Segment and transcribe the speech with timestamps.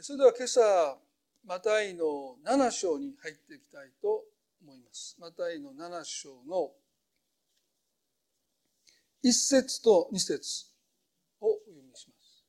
[0.00, 0.60] それでは今朝
[1.44, 4.22] マタイの7章に入っていきたいと
[4.62, 5.16] 思います。
[5.18, 6.70] マタイの7章の
[9.24, 10.66] 1節と2節
[11.40, 12.44] をお読みします。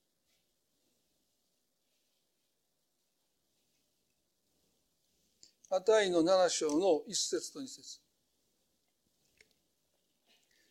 [5.72, 8.00] マタイの7章の1節と2節。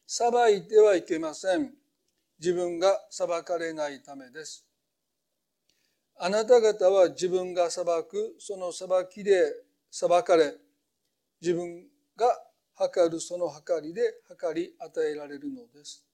[0.06, 1.72] 裁いてはいけません。
[2.38, 4.68] 自分が裁かれないためです。
[6.21, 9.41] あなた方は自分が裁くその裁きで
[9.91, 10.55] 裁かれ
[11.41, 12.27] 自分が
[12.75, 16.05] 測るその測りで測り与えられるのです。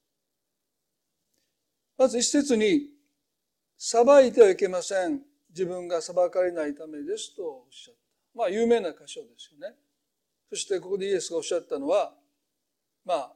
[1.97, 2.91] まず一節に
[3.79, 5.21] 裁いてはいけません
[5.51, 8.01] 自分が裁かれないためですとおっしゃった。
[8.39, 9.75] まあ有名な箇所ですよね。
[10.51, 12.13] そしてここでイエスがおっしゃったのは
[13.05, 13.33] まあ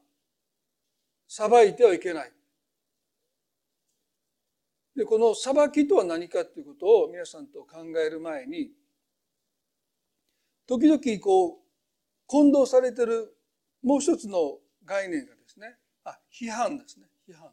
[1.26, 2.32] 裁いてはいけない。
[4.98, 8.70] でこの裁きとは何かということを皆さんと考える前に
[10.66, 11.56] 時々こう
[12.26, 13.32] 混同されてる
[13.80, 17.06] もう一つの概念がですねあ批判ですね。
[17.28, 17.48] 批判。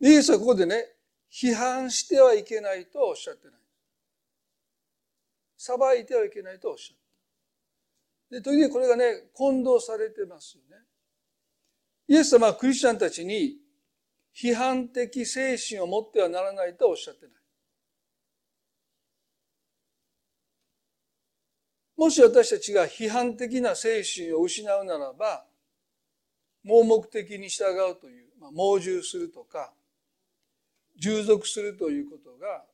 [0.00, 0.82] イエスはここでね
[1.30, 3.56] 批判してはいけないとおっしゃってない。
[5.58, 6.96] 裁いてはいけないとおっしゃっ
[8.30, 10.82] たで時々これがね混同されてますよね。
[12.08, 13.61] イエス様はクリスチャンたちに
[14.34, 17.34] 批判的精神を持ってはならないとおっしゃってない。
[21.96, 25.46] もし私たちが批判的な精神を失うならば、
[26.64, 29.72] 盲目的に従うという、まあ、盲従するとか、
[30.98, 32.64] 従属するということが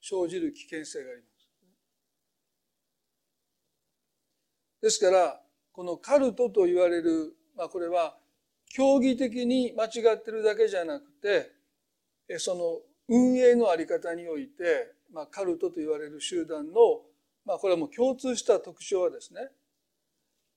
[0.00, 1.30] 生じる危険性があります。
[4.82, 8.19] ですから、このカルトと言われる、まあこれは
[8.70, 11.50] 競技的に間違ってるだけじゃなくて
[12.38, 17.02] その運営のあり方において、まあ、カルトと言われる集団の、
[17.44, 19.48] まあ、これはもう共通した特徴はですね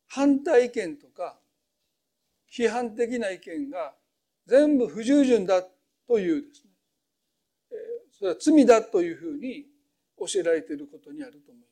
[0.07, 1.37] 反対意見とか
[2.55, 3.93] 批判的な意見が
[4.45, 5.63] 全部不従順だ
[6.07, 6.69] というですね
[8.11, 9.65] それは罪だというふうに
[10.19, 11.67] 教えられていることにあると思いま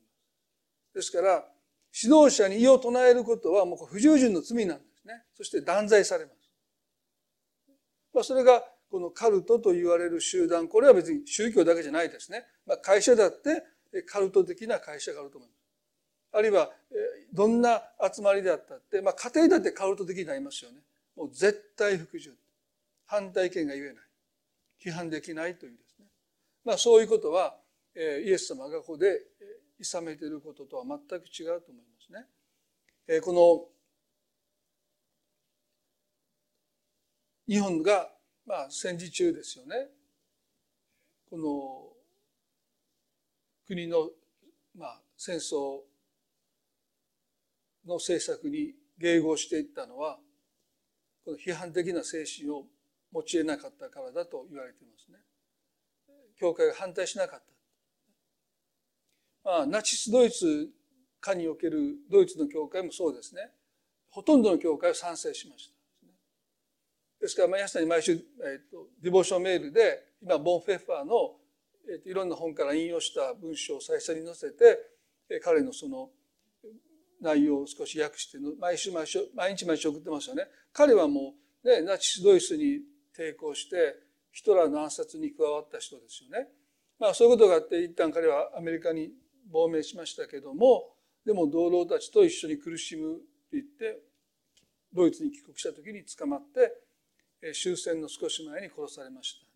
[0.92, 0.94] す。
[0.94, 1.44] ですから
[1.94, 4.91] 指導者に異を唱えることはもう不従順の罪なんです。
[5.04, 5.24] ね。
[5.34, 6.36] そして断罪されます。
[8.12, 12.46] まあ、それがこのカルトと言われる集団、これは別に宗教だけじゃないですね。
[12.66, 13.64] まあ、会社だって
[14.06, 15.58] カルト的な会社があると思います。
[16.34, 16.70] あるいは、
[17.32, 17.82] どんな
[18.14, 20.78] 集まりであったって、まあ、家庭だってカルト的になりますよね。
[21.16, 22.34] もう絶対服従。
[23.06, 23.94] 反対意見が言えない。
[24.82, 26.06] 批判できないというですね。
[26.64, 27.58] まあ、そういうことは、
[27.94, 27.98] イ
[28.32, 29.26] エス様がここで
[29.80, 33.20] 諌めていることとは全く違うと思いますね。
[33.20, 33.68] この
[37.48, 38.08] 日本が、
[38.46, 39.88] まあ、戦時中ですよね。
[41.28, 41.92] この
[43.66, 44.10] 国の、
[44.76, 45.80] まあ、戦争
[47.86, 50.18] の政策に迎合していったのは
[51.24, 52.64] この批判的な精神を
[53.12, 55.18] 持ち得なかったからだと言われていますね。
[56.38, 57.40] 教会が反対しなかっ
[59.44, 59.50] た。
[59.50, 60.70] まあ、ナチスドイツ
[61.20, 63.50] 下におけるドイツの教会もそうですね。
[64.10, 65.81] ほとんどの教会は賛成しました。
[67.22, 68.18] ですから皆さんに毎週、えー
[68.68, 71.36] と、ディボーションメールで今ボンヘッファーの、
[71.88, 74.76] えーと、いろんな本から引用した文章を最初に載せて、
[75.30, 76.10] えー、彼のその
[77.20, 80.48] 内容を少し訳して毎週毎週毎日毎日送ってますよね。
[80.72, 82.80] 彼はもう、ね、ナチスドイツに
[83.16, 83.94] 抵抗して
[84.32, 86.48] ヒトラーの暗殺に加わった人ですよね。
[86.98, 89.12] まあそういうことがあって一旦彼はアメリカに
[89.48, 93.22] 亡命しましたけどもでも同僚たちと一緒に苦しむって
[93.52, 94.00] 言って
[94.92, 96.81] ドイツに帰国した時に捕まって
[97.52, 99.46] 終戦の少し前に殺されました。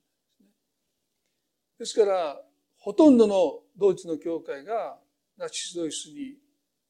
[1.78, 2.42] ですから
[2.78, 4.98] ほとんどのドイツの教会が
[5.36, 6.36] ナチスドイツに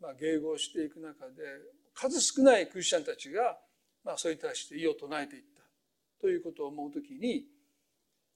[0.00, 1.42] 迎合していく中で
[1.94, 3.58] 数少ないクリスチャンたちが
[4.04, 5.62] まそれに対して異を唱えていった
[6.20, 7.44] ということを思うときに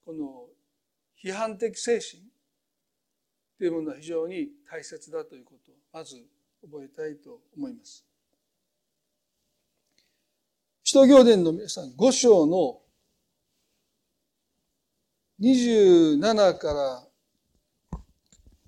[0.04, 0.46] この
[1.22, 2.22] 批判的精神
[3.58, 6.16] というものは非常に大切だということをまず
[6.62, 8.09] 覚えたいと思います。
[10.90, 12.80] 使徒行伝の皆さん、5章の
[15.40, 17.06] 27から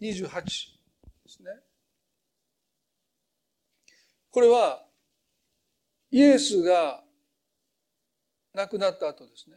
[0.01, 0.51] 28で
[1.27, 1.51] すね。
[4.31, 4.85] これは、
[6.13, 7.03] イエスが
[8.55, 9.57] 亡くなった後ですね。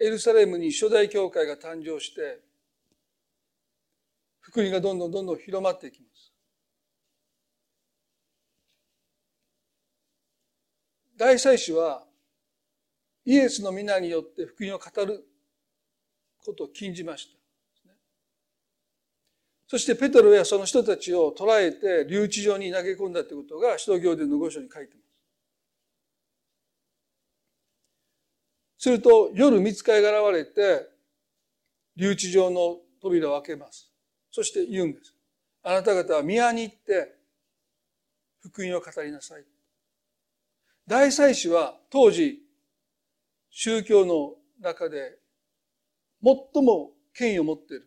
[0.00, 2.47] エルサレムに初代教会が誕生して
[4.58, 6.32] 福音がどんどんどんどん広まっていきます。
[11.16, 12.02] 大祭司は
[13.24, 15.24] イエスの皆によって福音を語る
[16.44, 17.38] ことを禁じました。
[19.68, 25.02] そしてペトロやその人たちを捕らえて留置場に投げ込んだということが使徒行伝の御書に書いてま
[28.76, 28.82] す。
[28.82, 30.88] すると夜見つかりが現れて
[31.94, 33.87] 留置場の扉を開けます。
[34.30, 35.14] そして言うんです。
[35.62, 37.14] あなた方は宮に行って
[38.40, 39.44] 福音を語りなさい。
[40.86, 42.42] 大祭司は当時
[43.50, 45.18] 宗教の中で
[46.22, 47.84] 最も権威を持っている。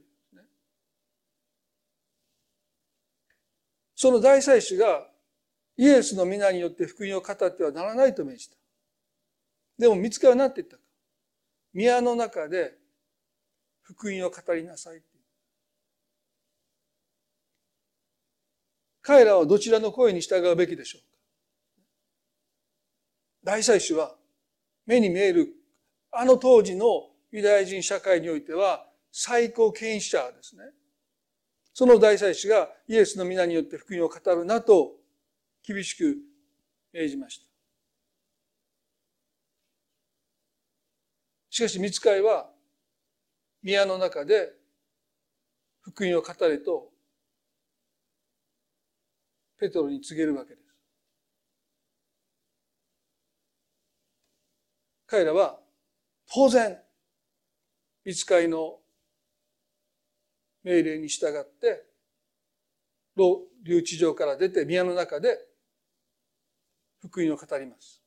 [3.96, 5.08] その大祭司が
[5.78, 8.58] イエスの皆によって福音を語ってはならないと命じた。
[9.78, 10.82] でも見つかは何て言ったか。
[11.74, 12.74] 宮の中で
[13.84, 15.02] 福音を語りなさい。
[19.02, 21.18] 彼らはどちらの声に従うべきでしょうか？
[23.44, 24.16] 大祭司は
[24.86, 25.50] 目に見える
[26.12, 30.64] あの当時のユダヤ人社会においては最高権威者ですね。
[31.74, 34.92] その大祭司がイエスの皆によって福音を語るなと
[35.66, 36.18] 厳しく
[36.94, 37.46] 命じました。
[41.50, 42.50] しかし、見つかいは
[43.64, 44.54] 宮の中で
[45.82, 46.91] 福音を語れと
[49.62, 50.62] ペトロに告げるわけです。
[55.06, 55.60] 彼らは
[56.34, 56.80] 当然、
[58.04, 58.80] 見つかいの
[60.64, 61.86] 命令に従って、
[63.16, 65.38] 留置場から出て宮の中で
[67.02, 68.02] 福音を語ります。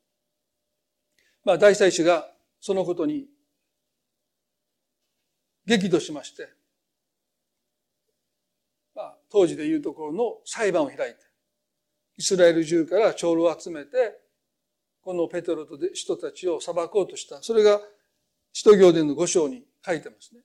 [1.45, 3.29] まあ、大祭司がそのことに
[5.67, 6.49] 激怒しまして、
[8.97, 11.34] まあ、当時でいうところの裁判を開いて、
[12.17, 14.21] イスラエル中から長老を集めて、
[15.03, 17.43] このペトロと人たちを裁こうとした。
[17.43, 17.81] それが
[18.53, 20.41] 使徒行伝の五章に書いてますね。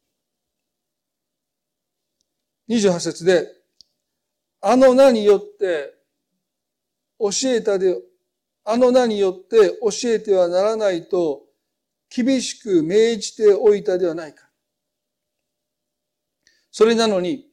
[2.69, 3.47] 28節で、
[4.61, 5.93] あの名によって
[7.19, 7.95] 教えたで、
[8.65, 11.43] あの名によって教えてはならないと
[12.09, 14.49] 厳しく命じておいたではないか。
[16.71, 17.47] それなのに、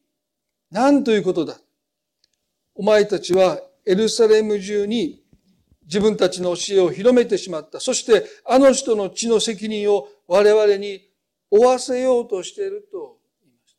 [0.71, 1.59] 何ということだ。
[2.75, 5.23] お前たちはエルサレム中に
[5.85, 7.79] 自分たちの教えを広めてしまった。
[7.79, 11.09] そしてあの人の血の責任を我々に
[11.49, 13.77] 負わせようとしていると言いまし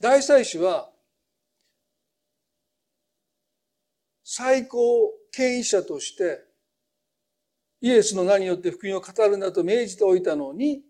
[0.00, 0.08] た。
[0.08, 0.88] 大祭司は
[4.22, 4.78] 最高
[5.32, 6.44] 権威者として
[7.80, 10.82] イエスの名によって福音を語るんだと命じておいたのに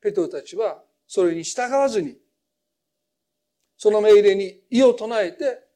[0.00, 2.16] ペトロたちはそれに従わずに
[3.78, 5.66] その命令に異を唱えて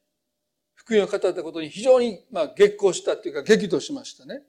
[0.75, 4.43] 福音を語ったことに非常にまあ激高したっていうか激怒しましたね。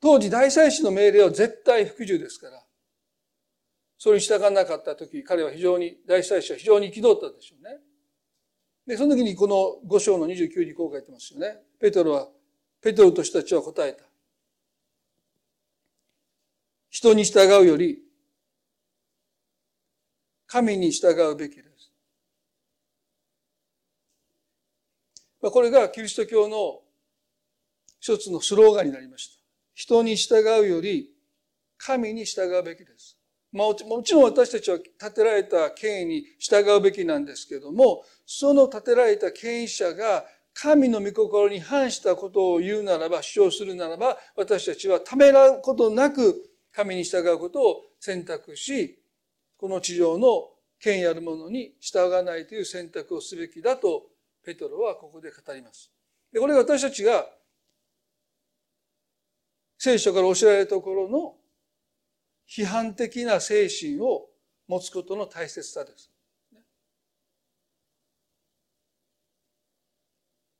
[0.00, 2.62] 当時大祭司の命令は絶対服従ですから、
[3.98, 7.78] それに従わなかった時、彼は非常に、大祭司は非常に憤ったでしょうね。
[8.86, 11.58] で、その時にこの五章の29にこう書いてますよね。
[11.80, 12.28] ペトロは、
[12.80, 14.04] ペトロと人たちは答えた。
[16.90, 17.98] 人に従うより、
[20.48, 21.92] 神に従うべきです。
[25.40, 26.80] これがキリスト教の
[28.00, 29.38] 一つのスローガンになりました。
[29.74, 31.10] 人に従うより
[31.76, 33.16] 神に従うべきです。
[33.52, 48.97] まあ、もちろん私たちは立てられた権威に従うべきなんですけども、その立てられた権威者が神の御心に反したことを言うならば、主張するならば、私たちはためらうことなく神に従うことを選択し、
[49.58, 50.48] この地上の
[50.80, 54.06] 権威あるものに従わないという選択をすべきだと、
[54.44, 55.90] ペトロはここで語ります。
[56.32, 57.26] でこれが私たちが
[59.76, 61.34] 聖書から教えられるところの
[62.48, 64.28] 批判的な精神を
[64.66, 66.10] 持つことの大切さです。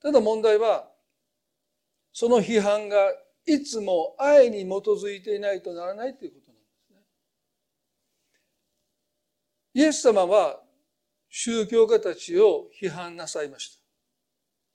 [0.00, 0.88] ただ問題は、
[2.12, 2.96] その批判が
[3.46, 6.96] いつも愛に基づいていないとならないということなんですね。
[9.78, 10.58] イエス様は
[11.28, 13.78] 宗教家たちを批判なさいまし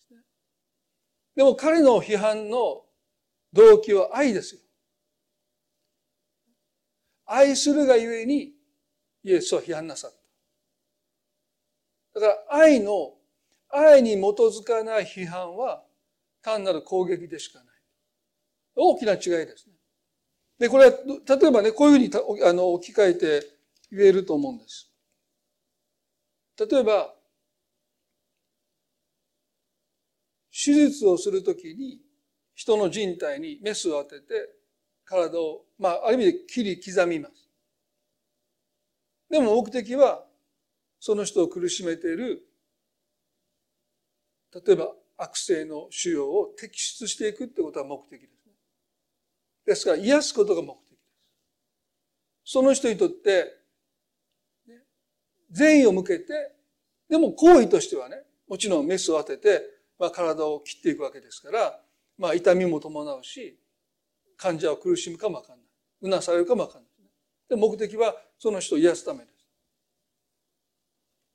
[0.09, 0.15] た。
[1.35, 2.83] でも彼の批判の
[3.51, 4.61] 動機は愛ですよ。
[7.25, 8.53] 愛するがゆえに
[9.25, 10.11] イエスを批判なさっ
[12.13, 12.21] た。
[12.21, 13.15] だから愛の、
[13.73, 15.83] 愛に基づかない批判は
[16.41, 17.67] 単なる攻撃でしかない。
[18.77, 19.73] 大きな違いですね。
[20.59, 23.47] で、これは、例えばね、こういうふうにあの置き換えて
[23.91, 24.92] 言えると思うんです。
[26.59, 27.13] 例えば、
[30.51, 31.99] 手術をするときに
[32.53, 34.49] 人の人体にメスを当てて
[35.03, 37.49] 体を、まあ、ある意味で切り刻みます。
[39.29, 40.23] でも目的は
[40.99, 42.43] その人を苦しめている
[44.53, 48.53] 例えば悪性の腫瘍を摘出していくってことが目的ですね。
[49.65, 50.99] ですから癒すことが目的です。
[52.45, 53.51] その人にとって、
[55.53, 56.51] 善意を向けて、
[57.09, 58.17] でも行為としてはね、
[58.47, 59.61] もちろんメスを当てて、
[59.97, 61.79] まあ、体を切っていくわけですから、
[62.17, 63.59] まあ、痛みも伴うし、
[64.35, 65.65] 患者は苦しむかもわかんない。
[66.01, 66.91] うなされるかもわかんない。
[67.49, 69.33] で目的はその人を癒すためです。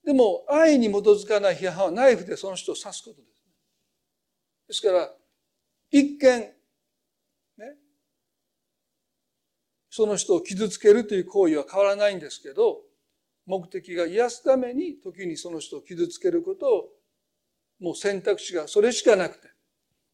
[0.04, 3.44] でも、愛に基づかない批判はナイフでその人を刺すことです。
[4.68, 5.10] ですから、
[5.90, 6.54] 一見、ね、
[9.90, 12.88] その人を傷つけるという行為は変わらないんですけど、
[13.49, 16.88] 目的が癒すために時にその人を傷つけることを
[17.81, 19.49] もう選択肢がそれしかなくて、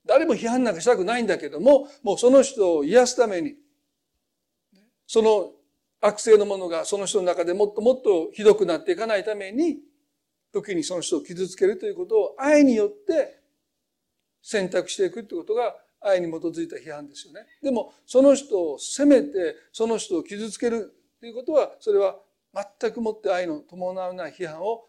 [0.06, 3.56] 誰も批判なんかしたくないんだけども、もうその人を癒すために、
[5.06, 5.50] その
[6.00, 9.78] 悪性のものがその人の中でもっともっとひどくなっていかないために、
[10.52, 13.40] 時にその人を傷つけるということを愛によって
[14.40, 17.40] 選択していくということが愛に基づいた批判ですよね。
[17.60, 22.16] でもその人を責めてその人を傷つけるということはそれは
[22.80, 24.84] 全くもって愛の伴わない批判を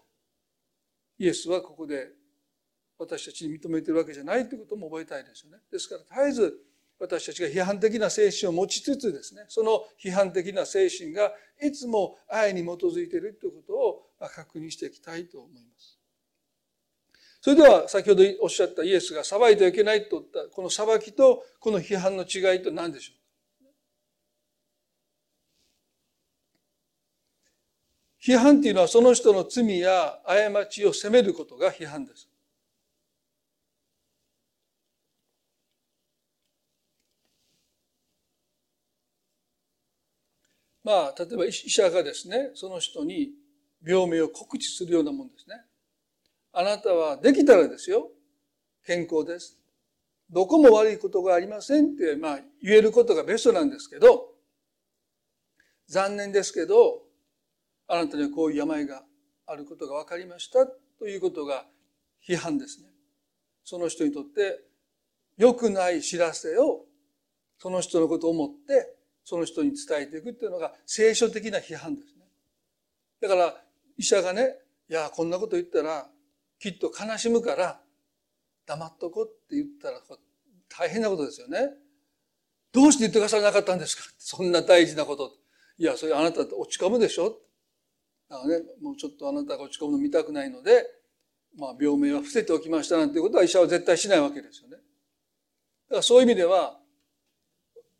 [1.17, 2.09] イエスはここで
[2.97, 5.57] 私たちに認めてるわけじゃないということも覚えたいですよね。
[5.71, 6.59] ですから絶えず
[6.97, 15.99] 私たちが批判的な精神を持ちつつですねその批判的な精神がいつも愛に基づいているということを確認していきたいと思います。
[17.41, 23.24] それでは先ほどおっしゃったイエスが裁いてはいけないと言ったこの裁きとこの批判の違いと何でしょう？
[28.25, 32.27] 批判っていうのはその人の罪や過ちを責めることが批判です。
[40.83, 43.29] まあ、例えば医者がですね、その人に
[43.85, 45.61] 病名を告知するようなもんですね。
[46.51, 48.09] あなたはできたらですよ、
[48.85, 49.59] 健康です。
[50.31, 54.33] どこも悪いことがありませんって、まあ、言えることがベストなんですけど、
[55.87, 57.04] 残念ですけど、
[57.87, 59.03] あなたにはこういう病が
[59.47, 61.65] あることが分かりましたということが
[62.27, 62.89] 批判ですね。
[63.63, 64.59] その人にとって
[65.37, 66.85] 良くない知らせを
[67.57, 72.25] その人のことを思ってその人に伝えていくっていうのが聖書的な批判ですね。
[73.21, 73.55] だから
[73.97, 74.55] 医者がね、
[74.89, 76.07] いや、こんなこと言ったら
[76.59, 77.79] きっと悲しむから
[78.65, 79.99] 黙っとこうって言ったら
[80.69, 81.69] 大変なことですよね。
[82.71, 85.31] どうして言ってくださらなかったんですかそんな大事なこと。
[85.77, 87.39] いや、それあなた落ち込むでしょ
[88.29, 90.85] だからね、もうちょっとあなたが落ち込むの見たくないので、
[91.57, 94.75] まあ病名は伏せておきましたなんていうことは医者は絶対しないわけですよね。
[94.75, 96.79] だからそういう意味では、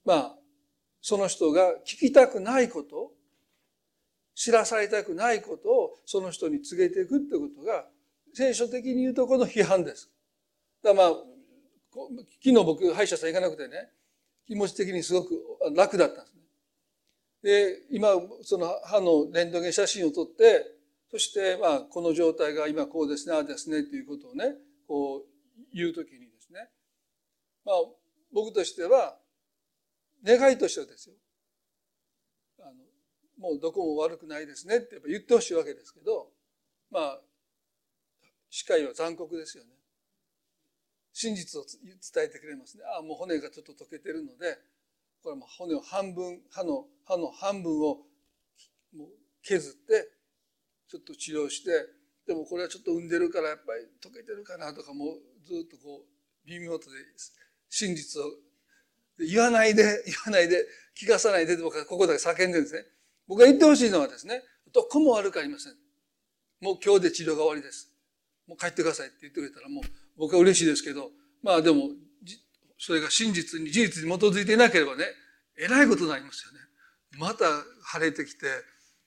[0.04, 0.36] まあ、
[1.02, 3.12] その人が聞きたくないこと、
[4.34, 7.86] 知らされたくないことをその人に告げていくってことが、
[8.34, 10.12] 聖書的に言うとこの批判です。
[10.84, 11.20] だからまあ、
[11.94, 12.10] 昨
[12.42, 13.90] 日僕歯医者さん行かなくてね、
[14.46, 15.40] 気持ち的にすごく
[15.76, 16.35] 楽だったんです。
[17.46, 18.10] で、今、
[18.42, 20.66] その歯のレントゲン写真を撮って、
[21.12, 24.56] そしてまあ、この状態が今こうですね、ああですね、ということをね、
[24.88, 25.22] こう
[25.72, 26.72] 言うときにですね、
[27.64, 27.76] まあ、
[28.34, 29.20] 僕としては、
[30.24, 31.16] 願いとしてはですよ。
[32.62, 32.74] あの
[33.38, 36.32] もうどこも悪くないですねってやっぱ言ってほしいわけですけど
[36.90, 37.20] まあ
[38.50, 39.70] 歯科医は残酷ですよね。
[41.14, 42.84] 真実を伝えてくれますね。
[42.96, 44.58] ああもう骨がちょっと溶けてるので
[45.26, 47.98] これも骨を半分歯の歯の半分を
[49.42, 50.08] 削って
[50.88, 51.72] ちょっと治療して
[52.28, 55.10] でもこれはちょっと産んでるからやっぱり溶けてるかなとかもう
[55.44, 56.98] ずっとこう微妙とで
[57.70, 58.26] 真実を
[59.20, 62.86] 言わないで、 言わないで、聞かさないで、僕はここだけ叫んでるんですね。
[63.28, 65.74] 僕が言ってほしいのはですね、どこも悪くありません。
[66.60, 67.92] もう今日で治療が終わりです。
[68.48, 69.84] もう帰ってくださいって言ってくれたらもう
[70.18, 71.90] 僕は嬉しいですけど、まあでも、
[72.78, 75.06] それが真実に、事実に基づいていなければね、
[75.58, 76.60] えらいことになりますよね。
[77.18, 77.46] また
[77.94, 78.48] 腫れてきて、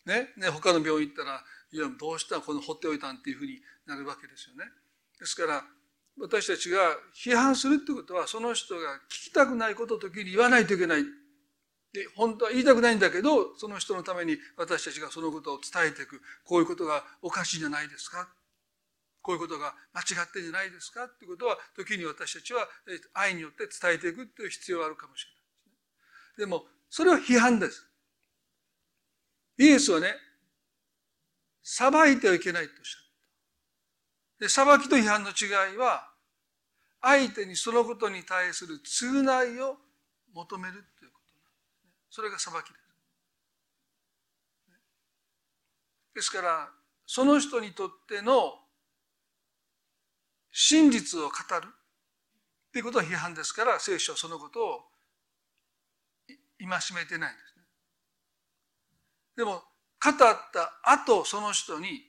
[0.06, 4.64] ね、ね、他の病院行ったら、いや、どうしたらこの放っておいたんっていうふうになるわけですよね。
[5.18, 5.64] ですから、
[6.20, 6.78] 私たちが
[7.14, 11.04] 批判するってことはその人が聞きたくないことを時に言わないといけない。
[11.92, 18.28] で本当は言いたくないんだけどその人のために私たちがそのことを伝えていくこういうことがおかしいじゃないですか
[19.22, 22.66] こういうことが間違ってんじゃないですかっていうことは時に私たちは
[23.14, 27.86] 愛によって伝えていくという必要があるかもしれないでね、でもそれは批判です。
[29.58, 30.14] イエスはね
[31.62, 33.08] 裁いてはいけないとおっしゃる。
[34.40, 36.08] で、裁きと批判の違いは、
[37.02, 39.22] 相手にそのことに対する償
[39.54, 39.76] いを
[40.32, 42.78] 求めるということなんですねそれが裁きです。
[46.14, 46.68] ですから
[47.06, 48.54] その人にとっての
[50.50, 54.80] 真実を語るっていうことは批判ですから聖書はそのことを
[56.58, 57.64] 戒めてないんですね。
[59.36, 59.62] でも
[60.02, 62.02] 語った後その人に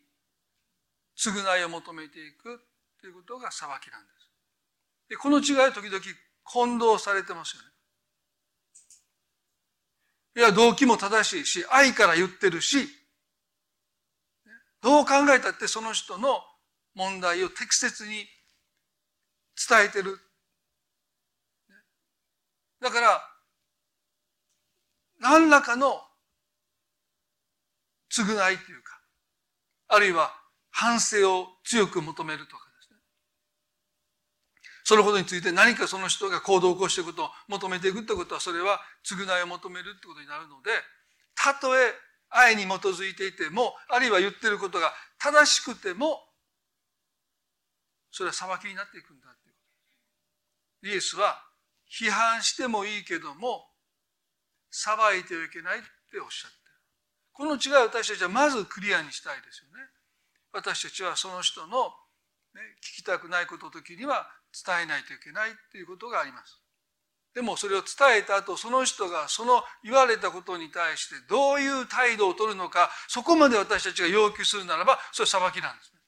[1.17, 2.60] 償いを求めていく
[3.00, 4.29] ということが裁きなんです。
[5.10, 6.00] でこの違いは時々
[6.43, 7.69] 混同されてますよね。
[10.36, 12.88] いや、動機も正しいし、愛から言ってるし、
[14.81, 16.41] どう考えたってその人の
[17.00, 18.25] 問題を適切に
[19.56, 20.20] 伝えてる。
[22.82, 23.24] だから、
[25.22, 26.01] 何らかの
[28.12, 29.00] 償いというか、
[29.88, 30.34] あるいは
[30.72, 33.00] 反省を強く求めるとかですね。
[34.84, 40.72] そのことについて何かその人が行動を起こしていくことを求めていくということは、それは償いを求めるということになるので、
[41.34, 41.94] たとえ
[42.29, 46.29] 愛に基づいていても、あるいは言ってることが正しくても、
[48.12, 49.60] それは裁きになっていくんだというこ
[50.82, 50.88] と。
[50.88, 51.42] イエスは
[51.89, 53.66] 批判してもいいけども、
[54.72, 56.63] 裁いてはいけないっておっしゃってる。
[57.34, 59.86] この違いを私たちはまずクリアにしたいですよね。
[60.51, 61.94] 私たちはその人の、
[62.54, 66.60] ね、聞きたくないことの時には伝えないといけないっていうことがあります。
[67.34, 75.99] でもそれを伝えた後、その人がその言われたことに対してどういう態度を取るのか、そこまで私たちが要求するならば、それは裁きなんですね。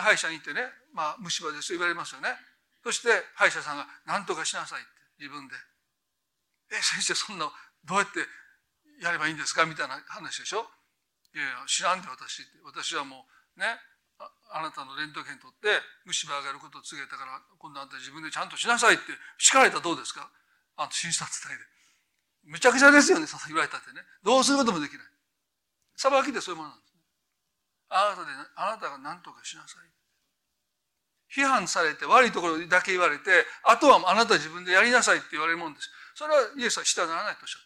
[0.00, 2.30] 歯医者に行ってね、まあ虫歯ですと言われますよね。
[2.82, 4.88] そして歯医者さんが何とかしなさいって
[5.20, 5.54] 自分で。
[6.72, 7.50] え、先生そんな
[7.84, 8.24] どうやって
[9.00, 9.66] やればいいんですか？
[9.66, 10.64] みたいな話でしょ。
[11.34, 12.52] いやいや知らんで私って。
[12.64, 13.66] 私はもうね、
[14.50, 15.68] あなたのレントゲン取って
[16.04, 19.04] 虫歯がやることを告げたから今度あんた自分でちゃんとしなさいって
[19.38, 20.30] 叱られたらどうですか？
[20.76, 21.64] あんた診察伝えで。
[22.44, 24.02] むちゃくちゃですよね、言われたってね。
[24.24, 25.06] どうすることもできない。
[25.94, 26.91] 裁きでそういうものなんです。
[27.92, 29.92] あなたで、あなたが何とかしなさい。
[31.32, 35.90] 批判されて悪いところだけ言われて、あとはあなた自分でやりなさいって言われるもんです。
[36.14, 37.62] それはイエスは従わないとおっしゃっ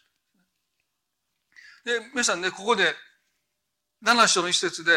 [1.83, 1.99] た。
[2.05, 2.93] で、皆さんね、ここで、
[4.03, 4.91] 7章の一節で、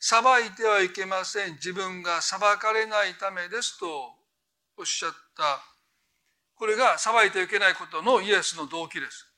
[0.00, 1.54] 裁いてはいけません。
[1.54, 3.86] 自分が裁かれないためですと
[4.76, 5.62] おっしゃった。
[6.54, 9.31] これが裁いてはいけないことのイエスの動機です。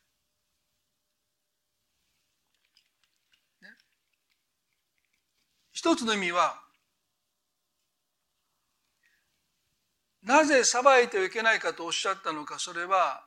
[5.84, 6.58] 一つの意味は、
[10.22, 13.22] なぜ裁いてはいけないかとおっしゃったのか、それは、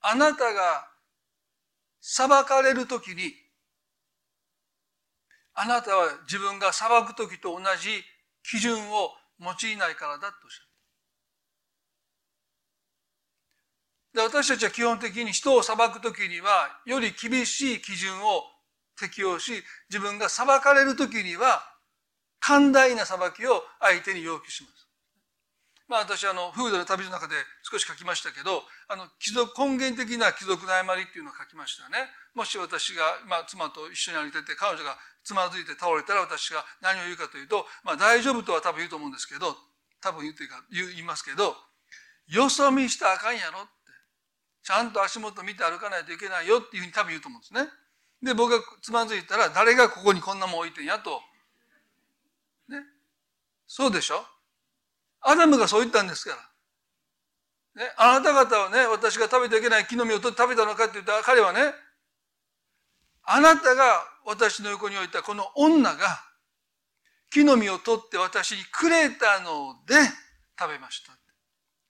[0.00, 0.88] あなたが
[2.00, 3.34] 裁かれるときに、
[5.54, 8.02] あなたは自分が裁く時と同じ
[8.42, 14.28] 基準を用いないからだとおっしゃる。
[14.32, 18.57] で私たちは基本的に人を裁く時にはより厳しい基準を
[18.98, 21.62] 適用し自分が裁かれる時には
[22.40, 24.78] 寛大な裁きを相手に要求します。
[25.88, 32.04] まあ私あの、フードの旅の中で少し書きましたけど、あの、貴族、根源的な貴族の誤りっていうのを書きましたね。
[32.34, 39.56] もし私が、まあ妻と一緒に歩いてて、彼女がつまずいて倒れたら私が何を言うかというと、まあ大丈夫とは多分言うと思うんですけど、
[40.00, 41.56] 多分言うというか、言いますけど、
[42.28, 43.70] よそ見したらあかんやろって。
[44.62, 47.64] ちゃんと足元見て歩かないといけないよっていうふうに多分言うと思うんですね。
[48.22, 51.20] で、僕がつまずいたら、誰がここにこんなもん置いてんやと。
[52.68, 52.82] ね。
[53.66, 54.24] そうでしょ？
[55.20, 56.36] アダムがそう言ったんですか
[57.76, 57.84] ら。
[57.84, 61.60] ね、あなた方はね、私が食べてはいけない木の実を取って食べたのかって言ったら彼はね、
[63.22, 66.20] あなたが私の横に置いたこの女が
[67.30, 69.94] 木の実を取って私にくれたので
[70.58, 71.12] 食べました。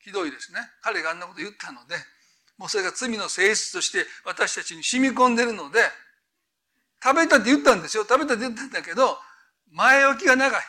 [0.01, 0.61] ひどいですね。
[0.83, 1.95] 彼があんなこと言ったので、
[2.59, 5.81] もうそれが罪の性質として私たちに染み込んでるので、
[7.03, 8.05] 食べたって言ったんですよ。
[8.09, 9.19] 食べたって言ったんだけど、
[9.73, 10.63] 前置きが長い。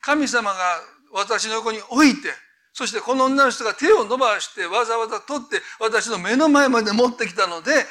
[0.00, 0.80] 神様が
[1.12, 2.28] 私の横に置いて、
[2.72, 7.86] そしてこの女の人が手を伸ばしてわざわざ取って私の目の前まで持ってきたので、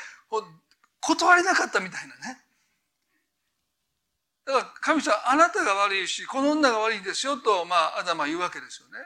[0.99, 2.39] 断れなかったみたいなね。
[4.45, 8.99] だから神様あなたが悪いし、この女が悪いんですよと、まあ、アダマは言うわけですよね。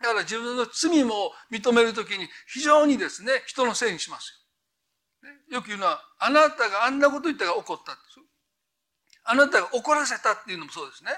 [0.00, 4.45] だから自分の罪も認めるときに非常にですね、人のせいにしますよ。
[5.50, 7.96] よく言うのは、あなたがあんなこと言ったから怒った
[9.26, 11.10] あなたが怒らせたっていうのもそうですね。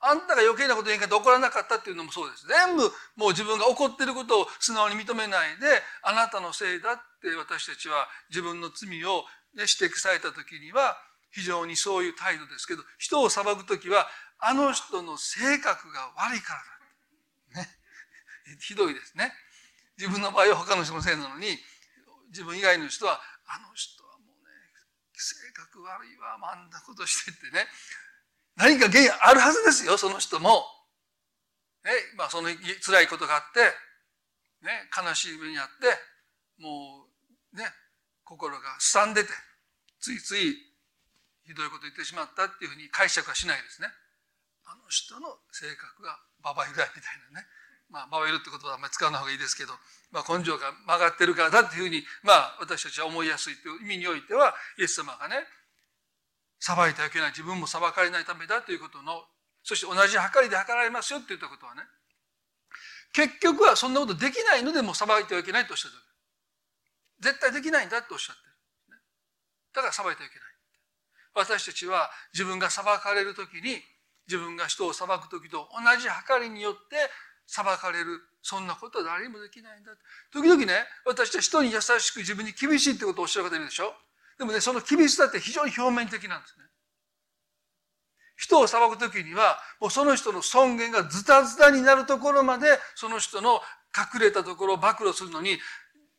[0.00, 2.46] あんたが余計なこと言い方怒らなかったっていうのもそうです。
[2.48, 2.82] 全部
[3.14, 5.66] もう自分が怒ってることを素直に認めないで、
[6.02, 9.22] あなたのせいだって私たちは自分の罪を、
[9.54, 10.96] ね、指摘された時には、
[11.30, 14.08] 非常にそういう態度ですけど、人を裁くときは、
[14.40, 16.54] あの人の性格が悪いか
[17.54, 17.62] らだ。
[17.62, 17.78] ね。
[18.60, 19.32] ひどいですね。
[19.98, 21.58] 自分の場合は他の人のせいなのに、
[22.28, 23.20] 自分以外の人は、
[23.52, 24.48] あの人はもうね、
[25.12, 27.68] 性格悪いわ、あんなことしてってね。
[28.56, 30.64] 何か原因あるはずですよ、その人も。
[31.84, 33.60] ね、まあその辛いことがあって、
[34.64, 35.92] ね、悲しい目にあって、
[36.56, 37.04] も
[37.52, 37.68] うね、
[38.24, 39.28] 心がすさんでて、
[40.00, 40.56] ついつい
[41.44, 43.88] ひどいこと言ってしまったっていうふうに解釈はしないですね。
[44.64, 47.46] あの人の性格がババイラみたいなね。
[47.92, 49.76] まあ、ババイルって言葉はあんまり使わない方がいいですけど、
[50.10, 55.44] まあ、根性が曲がってるからだっていうふうに、まあ、私たちは思いやすいという意味においては、イエス様がね、
[56.58, 59.22] 裁いてはいけない、自分も裁かれないためだということの、
[59.62, 61.82] そして同じ計りで計られますよって言ったことはね、
[63.12, 66.02] 結局はそんなことできないのでも裁いてはいけないとおっしゃってる。
[67.20, 68.98] 絶対できないんだとおっしゃってる。
[69.74, 70.48] だから裁いてはいけない。
[71.34, 73.82] 私たちは自分が裁かれるときに、
[74.26, 76.96] 自分が人を裁くときと同じ計りによって
[77.52, 78.22] 裁かれる。
[78.40, 79.92] そんなことは誰にもできないんだ。
[80.32, 80.72] 時々ね、
[81.04, 83.92] 私は人に優しく自分に厳しいってことをおっしゃる方いるでしょ
[84.38, 86.64] でもね、その厳しさって非常に表面的なんですね。
[88.36, 93.60] 人を裁くときには、もうその人の尊厳がズタズタになるところまで、その人の
[93.94, 95.58] 隠れたところを暴露するのに、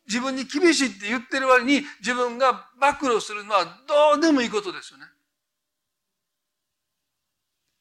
[0.05, 5.05] 自分に厳しいって言ってる割に、自分が暴露するのはどうでもいいことですよね。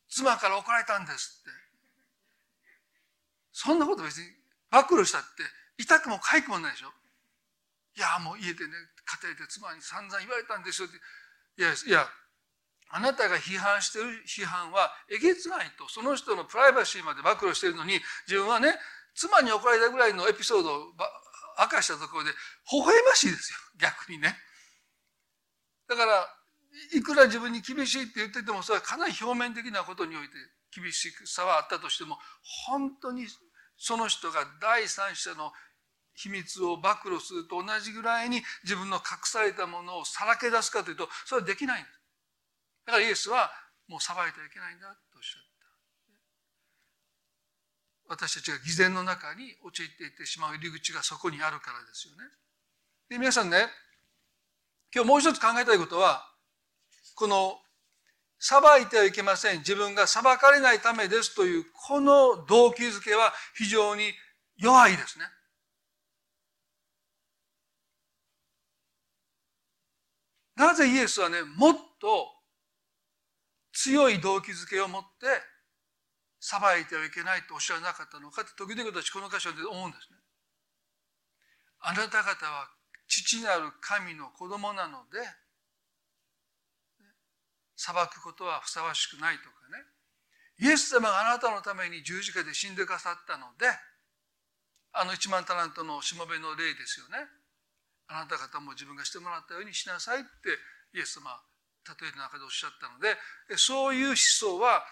[0.08, 1.61] 妻から怒られたんですって。
[3.52, 4.28] そんなこと別に
[4.70, 5.28] 暴露したって
[5.78, 6.92] 痛くも痒くもないでしょ？
[7.94, 8.72] いや、もう家でね、
[9.04, 10.96] 家庭で妻に散々言われたんですよって。
[11.60, 12.08] いや、いや、
[12.88, 18.74] あなたが批判してる批判はえげつないと、その人のプライバシーまで暴露してるのに、自分はね、
[19.14, 20.92] 妻に怒られたぐらいのエピソードを
[21.60, 22.30] 明かしたところで、
[22.72, 24.36] 微笑ましいですよ、逆にね。
[25.88, 26.34] だから、
[26.94, 30.32] いくら自分に厳しいって言ってても、それはかなり表面的なことにおいて
[30.74, 32.18] 厳しさはあったとしても、
[32.66, 33.26] 本当に
[33.76, 35.52] その人が第三者の
[36.14, 42.00] 秘密を暴露すると同じぐらいに自分の隠されたものをさらけ出すかというと、それはできないんです。
[42.86, 43.50] だからイエスは
[43.88, 45.48] もう裁いてはいけないんだとおっしゃった。
[48.08, 52.24] 私たちが偽善の中に陥っていってしまう入り口がそこにあるからですよね。
[53.08, 53.68] で皆さんね、
[54.94, 56.28] 今日もう一つ考えたいことは、
[57.14, 57.58] この
[58.44, 59.58] 裁いてはいけません。
[59.58, 64.12] 自分が裁かれないためですという、この動機づけは非常に
[64.56, 65.26] 弱いですね。
[70.56, 72.26] なぜイエスはね、もっと
[73.72, 75.08] 強い動機づけを持って
[76.40, 80.18] 裁いてはいけないとおっしゃらなかったのかって時々私この箇所で思うんですね。
[81.78, 82.68] あなた方は
[83.06, 85.20] 父なる神の子供なので
[87.82, 89.82] 裁くことはふさわしくないとかね
[90.62, 93.66] イエス様があなたのために十字架で死んでくださったので
[94.94, 97.26] あの一万タラントのしもべの例ですよね
[98.06, 100.54] あなた方も自分がしてもらったようにしなさいって
[100.94, 101.34] イエス様
[101.82, 103.18] 例えの中でおっしゃったので
[103.58, 104.86] そういう思想は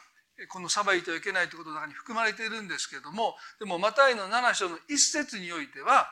[0.48, 6.10] この裁いてはいけないということの中に含まれているんですけれどもでもマタイの7章の一節においては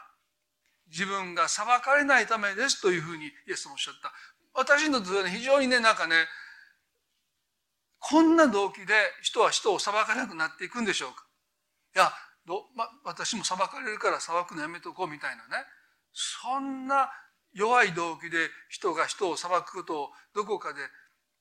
[0.90, 4.12] 自分が裁かれないためですというふうにイエス様おっしゃった。
[4.54, 6.16] 私のとは非常にねなんかね
[7.98, 11.24] こんな動機で人は人を裁かなくなっていくんでしょうか？
[11.96, 12.12] いや
[12.46, 15.64] ど、ま、私も裁かれるから裁くのやめとこうみたいなね
[16.12, 17.10] そんな
[17.52, 18.36] 弱い動機で
[18.68, 20.80] 人が人を裁くことをどこかで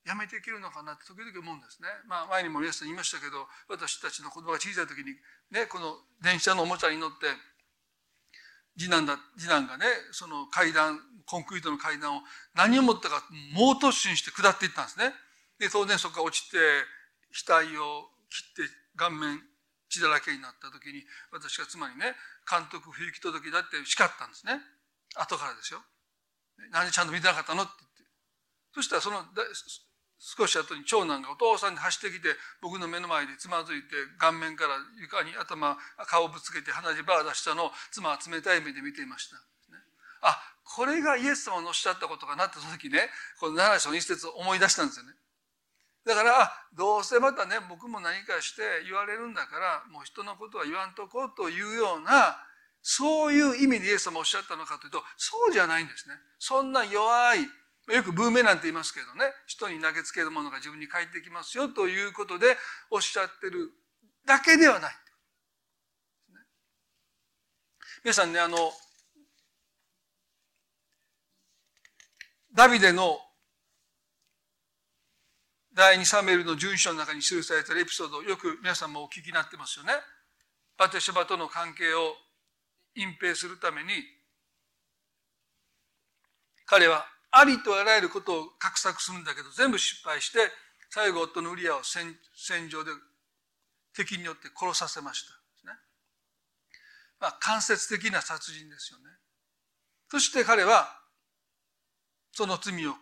[0.06, 1.88] やめていけるのかなって時々思うんですね。
[2.08, 5.14] まあ前にも皆さん言いましたけど私たちの子供が小さい時に
[5.50, 7.26] ねこの電車のおもちゃに乗って
[8.78, 12.20] 次男だ次男がねその階段コンクリートの階段を
[12.54, 15.12] 何を思ったか猛突進して下っていったんですね。
[15.58, 16.58] で当然そこから落ちて
[17.34, 19.42] 額を切って顔面
[19.88, 22.14] 血だらけになった時に私が妻にね
[22.48, 24.60] 監督不行き届きだって叱ったんですね
[25.16, 25.80] 後からですよ。
[26.70, 28.02] 何でちゃんと見てなかったのって言って
[28.74, 29.22] そしたらその
[30.18, 39.36] 少し後に長男がお父さんに走ってきて僕の目の前でつまずいて顔面から床に頭顔をぶつけて鼻血バー出したのを妻は冷たい目で見ていました。
[40.20, 45.14] あこれがイエス様のおっしゃったことかなってその時ねこの7章の一節を思い出したんですよね。
[46.08, 52.38] だからどうせまたね僕も何かして言われるんだからもう人のことは言わんとこうというような
[52.80, 56.14] そういう意味でイエス様おっしゃったのかというとそうじゃないんですね。
[56.38, 62.56] そんな弱いよくブーメランって言いますけどね人に投げつけるものが自分に返ってきますよということで
[62.90, 63.70] おっしゃってる
[64.24, 64.94] だけではない。
[68.02, 68.72] 皆さんねあの
[72.54, 73.18] ダビデの
[75.78, 79.92] 第2サメルの順書の中に記されているエピソードをよく皆さんもお聞きになってますよね。
[80.76, 82.16] バテシバとの関係を
[82.96, 83.90] 隠蔽するために
[86.66, 90.50] 彼はありとあらゆることを画策するんだけど全部失敗して
[90.90, 92.16] 最後夫のウリアを戦
[92.68, 92.90] 場で
[93.94, 95.38] 敵によって殺させました。
[97.20, 99.04] まあ、間接的な殺人ですよね。
[100.10, 100.88] そして彼は
[102.32, 102.94] その罪を隠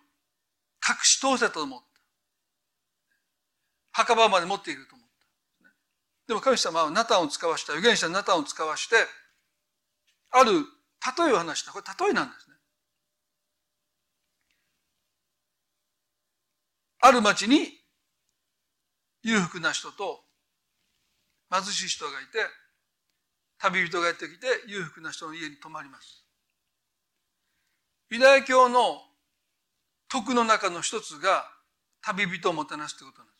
[1.05, 1.86] し通せたと思った。
[3.97, 5.69] 墓場まで持っていると思った。
[6.29, 8.97] でも神様はナタンを使わした、預言者ナタンを使わして、
[10.33, 11.73] ある例えを話した。
[11.73, 12.57] これ例えなんですね。
[17.01, 17.71] ある町に
[19.23, 20.21] 裕福な人と
[21.51, 22.41] 貧しい人がいて、
[23.57, 26.23] 旅人がやってきて裕福な人の家に泊まります。
[28.11, 29.01] ユダヤ教の
[30.09, 31.51] 徳の中の一つが
[32.03, 33.36] 旅人をもてなすということなんです。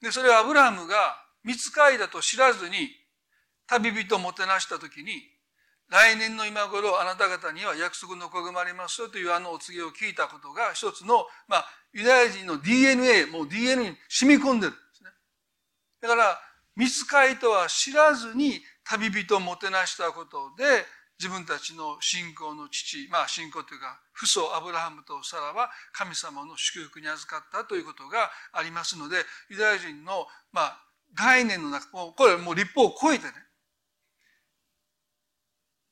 [0.00, 2.90] で、それはアブラハムが見つかいだと知らずに
[3.66, 5.12] 旅人をもてなしたときに、
[5.88, 15.10] 来年の今頃あなた方には約束の子が生まれますよというあのお告げを聞いたことが一つの、まあ、ユダヤ人の DNA、もう DNA に染み込んでるんですね。
[16.02, 16.38] だから、
[16.76, 20.84] 見つかいとは知らずに旅人をもてなしたことで、
[21.18, 29.16] 自分たちの信仰の父、まあ信仰というか、父祖アブラハムとサラは神様の祝福に預かったということがありますので、
[29.48, 30.78] ユダヤ人の、まあ、
[31.14, 33.32] 概念の中、これもう立法を超えてね、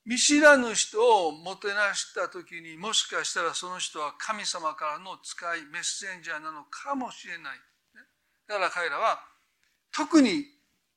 [0.04, 7.58] 見知らぬ人をもてなした時にもしかしたらその人は神様からの使いメッセンジャーなのかもしれない。
[8.46, 9.20] だから彼らは
[9.92, 10.44] 特に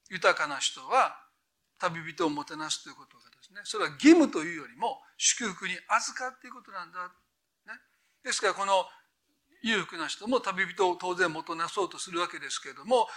[0.10, 1.16] 豊かな人は
[1.80, 3.29] 旅人をもてなすということが
[3.60, 7.12] ね、それは義務というよりも祝福に預かっていることなんだ。
[7.68, 7.76] ね、
[8.24, 8.86] ですからこの
[9.62, 13.08] 裕福な人も旅人を当然もてなそうとするわけですけれども、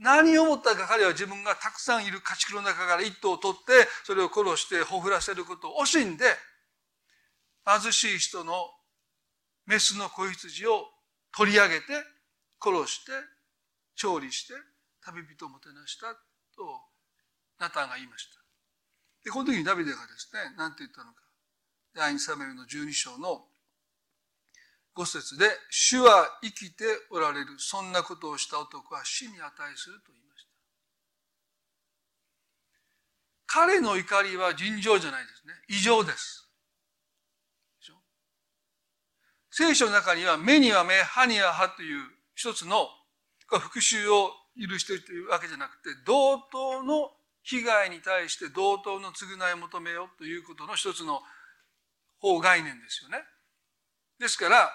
[0.00, 6.24] 何を思ったか彼は自分がたくさんいる家畜の中から一頭を取ってそれを殺してほふらせることを惜しんで
[7.66, 8.54] 貧しい人の
[9.66, 10.86] メスの子羊を
[11.36, 11.92] 取り上げて
[12.58, 13.12] 殺して
[13.94, 14.54] 調理して
[15.04, 16.06] 旅人をもてなした
[16.56, 16.80] と
[17.60, 18.41] ナタンが言いました。
[19.24, 21.20] で、この時にダビデがですね、何て言ったのか。
[21.94, 23.46] 第2サメルの12章の
[24.96, 27.58] 5節で、主は生きておられる。
[27.58, 30.50] そんなことをした男は死に値すると言いました。
[33.46, 35.54] 彼の怒りは尋常じゃないですね。
[35.68, 36.48] 異常です。
[37.80, 37.94] でしょ？
[39.50, 42.00] 聖書の中には目には目、歯には歯という
[42.34, 42.88] 一つの
[43.46, 47.10] 復讐を許しているというわけじゃなくて、同等の
[47.42, 51.20] 被害に対して同等の償いを求めようということの一つの
[52.20, 53.18] 法概念ですよね。
[54.18, 54.70] ですから、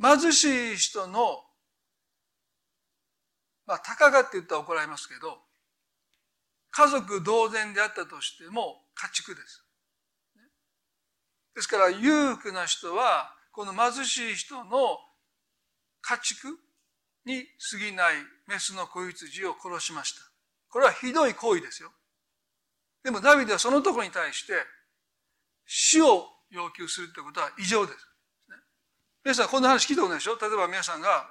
[0.00, 1.44] 貧しい人の、
[3.66, 5.38] まあ、たかがって言ったら怒られますけど、
[6.70, 9.64] 家族同然であったとしても家畜です。
[11.54, 14.98] ですから、裕福な人は、この貧しい人の
[16.00, 16.58] 家畜
[17.24, 18.16] に過ぎない
[18.48, 20.33] メスの子羊を殺しました。
[20.74, 21.92] これはひどい行為ですよ。
[23.04, 24.54] でもダビデはそのところに対して
[25.66, 27.98] 死を要求するということは異常です。
[29.24, 30.36] 皆さんこんな話聞いたことないでしょ？
[30.36, 31.30] 例えば皆さんが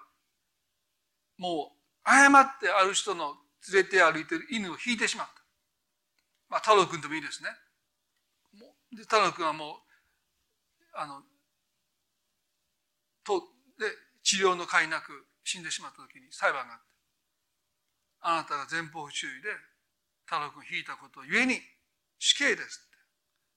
[1.38, 3.36] もう誤ってある人の
[3.74, 5.34] 連れて歩いてる犬を引いてしまった。
[6.48, 7.50] まあ太郎君でもいいですね。
[8.96, 9.78] で太郎君はもう
[10.94, 11.22] あの
[13.26, 13.42] と
[13.78, 13.88] で
[14.24, 16.93] 治療の甲斐なく死んでしまった時に裁判があって、
[18.24, 19.50] あなたが前方不注意で
[20.26, 21.60] 太郎君引いたことゆえに
[22.20, 22.98] 死刑ですって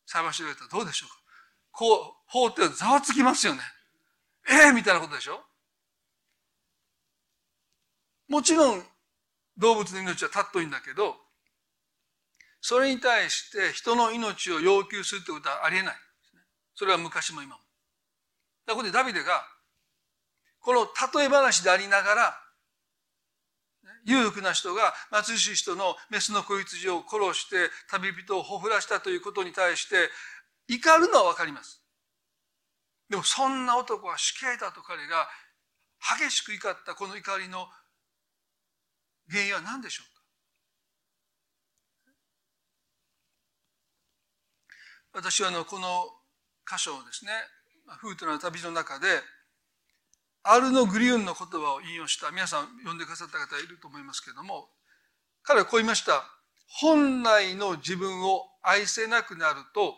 [0.06, 1.16] 裁判所が言ったらどうでしょうか？
[1.70, 3.60] こう、法ってざわつきますよね。
[4.48, 5.40] ええー、みたいなことでしょ？
[8.28, 8.82] もちろん
[9.58, 11.14] 動物の命は尊いんだけど、
[12.60, 15.94] それに対して人の命を要求するってことはありえない。
[16.74, 17.62] それは昔も今も。
[18.66, 19.46] だここでダビデが
[20.58, 22.40] この例え話でありながら、
[24.06, 27.56] 裕福な人が貧しい人のメスの子羊を殺して
[27.90, 30.08] 旅人をほふらしたということに対して
[30.68, 31.82] 怒るのはわかります。
[33.10, 35.28] でもそんな男は死刑だと彼が
[36.18, 37.66] 激しく怒ったこの怒りの
[39.28, 40.22] 原因は何でしょうか？
[45.14, 46.06] 私はあのこの
[46.68, 47.32] 箇所をですね
[47.98, 49.20] 「フートの旅の中で
[50.48, 54.68] アルノ・グリューンの言葉を引用した皆さん読んでくださった方いると思いますけれども
[55.42, 56.24] 彼はこう言いました
[56.80, 59.94] 本来の自分を愛せなくなると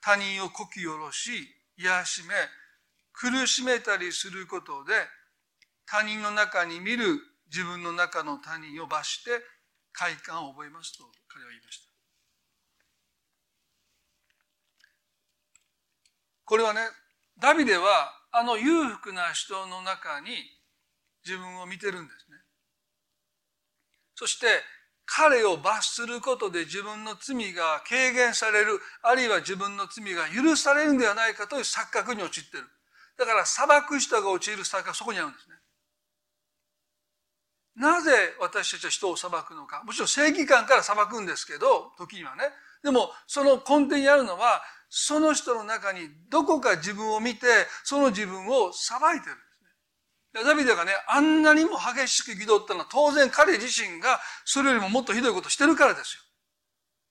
[0.00, 1.30] 他人をこき下ろし
[1.78, 2.34] 癒しめ
[3.12, 4.92] 苦しめたりすることで
[5.86, 7.20] 他人の中に見る
[7.52, 9.30] 自分の中の他人を罰して
[9.92, 11.94] 快感を覚えますと彼は言いました。
[16.44, 16.80] これはね、
[17.40, 20.30] ダビデはあの裕福な人の中に
[21.24, 22.38] 自分を見てるんですね。
[24.16, 24.46] そして
[25.06, 32.64] 彼を罰することで自分の罪が軽減される、あるいは自分の罪が許されるんではないかという錯覚に陥ってる。
[33.16, 35.54] だから裁く人が陥る錯覚はそこにあるんですね。
[37.76, 39.82] なぜ私たちは人を裁くのか。
[39.84, 42.50] もちろん正義感から裁くんですけど、時にはね。
[42.82, 44.62] でも、その根底にあるのは、
[44.96, 47.46] その人の中にどこか自分を見て、
[47.82, 49.42] その自分を裁いてるんで
[50.32, 50.44] すね。
[50.44, 56.22] ダビデがね、あんなにも激しく義憤ったのは当然彼自身がそれよりももっとひどいことしてるからですよ。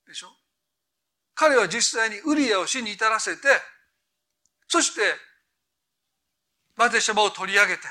[0.08, 0.28] でしょ？
[1.36, 3.42] 彼は実際にウリアを死に至らせて、
[4.70, 5.02] そして、
[6.78, 7.82] バテシャバを取り上げて、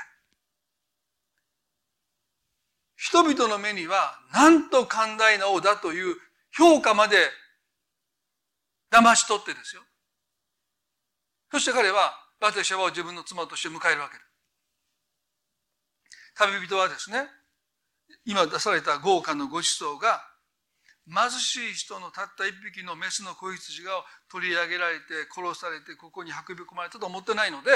[2.95, 6.15] 人々の目には、なんと寛大な王だという
[6.51, 7.17] 評価まで
[8.93, 9.81] 騙し取ってですよ。
[11.51, 14.29] そして彼は、バテシャバを自分の妻として迎えるわけです。
[16.35, 17.27] 旅人はですね、
[18.25, 20.21] 今出された豪華のご馳走が、
[21.07, 23.91] 貧しい人のたった一匹のメスの子羊が
[24.29, 27.71] 取り上げられて殺されてここに運び込まれたと思ってないので、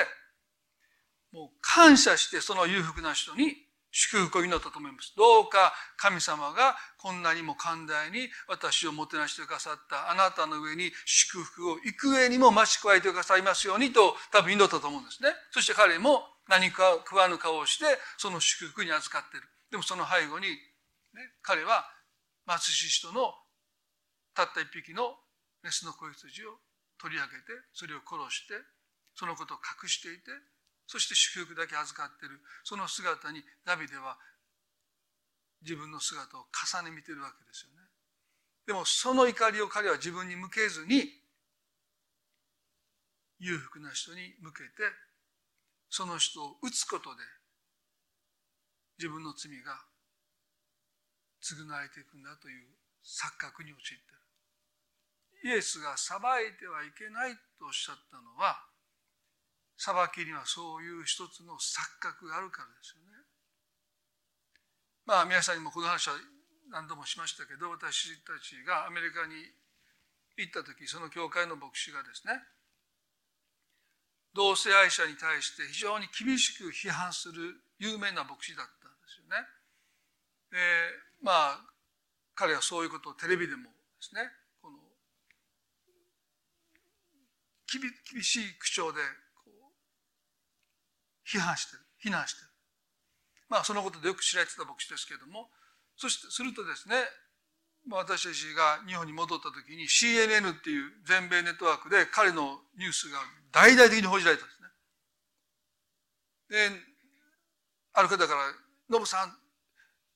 [1.34, 5.14] もう感謝してその裕福な人に祝福を祈ったと思います。
[5.16, 15.30] どうか神様がこんなにも寛大に私をもてなしてくださったあなたの上に祝福を幾重にも増し加えてくださいますようにと多分祈ったと思うんですね。
[15.52, 17.86] そして彼も何か食わぬ顔をして
[18.18, 19.48] その祝福に預かっている。
[19.72, 20.58] でもその背後に、ね、
[21.42, 21.86] 彼は
[22.48, 23.34] 貧しい人の
[24.34, 25.18] たった一匹の
[25.64, 26.60] メスの子羊を
[27.02, 28.54] 取り上げてそれを殺して
[29.16, 30.32] そのことを隠していて
[30.88, 34.18] そして祝福だけ預かっているその姿にダビデは
[35.62, 37.84] 自分の姿を重ね見てるわけですよね。
[38.66, 41.12] でもその怒りを彼は自分に向けずに
[43.40, 44.84] 裕福な人に向けて
[45.90, 47.24] その人を打つことで
[48.98, 49.78] 自分の罪が
[51.44, 52.68] 償われていくんだという
[53.04, 53.98] 錯覚に陥っ
[55.44, 55.56] ている。
[55.56, 58.58] イエスが裁いてはいけないとおっしゃったのは
[59.78, 63.24] 裁きにはそういう一つの錯覚があるからですよね。
[65.06, 66.16] まあ皆さんにもこの話は
[66.70, 69.36] 何度もしましたけど私たちがアメリカに
[70.36, 72.34] 行った時その教会の牧師がですね
[74.34, 79.46] 同性愛者に対して非常に厳しく批判する有名な牧師だったんですよね。
[80.52, 80.58] で
[81.22, 81.62] まあ
[82.36, 83.70] 彼はそういうことをテレビでもで
[84.02, 84.30] すね
[84.62, 84.78] この
[87.66, 89.00] 厳しい口調で
[91.28, 92.48] 批判してる非難してる
[93.50, 95.50] まあそのことでよく知られてた牧師ですけれども
[95.96, 96.96] そしてするとですね
[97.90, 103.20] 私たちが日本に戻った時に CNN っていう全米ネットワークで彼のニュースが
[103.52, 104.68] 大々的に報じられたんですね。
[106.50, 106.70] で
[107.94, 108.54] ある方から
[108.90, 109.38] 「ノブさん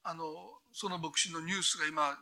[0.03, 2.17] あのその牧師のニュースが今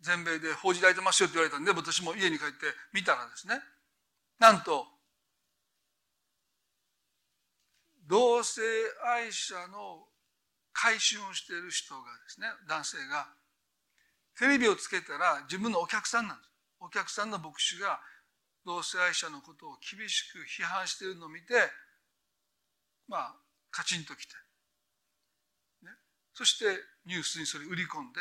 [0.00, 3.60] 全米で報じられてますよ」って言われたんで私も家に帰って見たらですね
[4.38, 4.86] なんと
[8.06, 8.62] 同性
[9.02, 10.06] 愛者の
[10.72, 13.28] 改心をしている人がですね男性が
[14.38, 16.50] テレビをつけたら自分のお客さんなんです。
[16.80, 18.00] お客さんの牧師が
[18.66, 21.54] 同性愛者のことを厳しく批判しているのを見て
[23.08, 23.34] まあ
[23.70, 24.34] カチンときて、
[25.82, 25.90] ね、
[26.34, 26.64] そして
[27.06, 28.20] ニュースにそれ売り込んで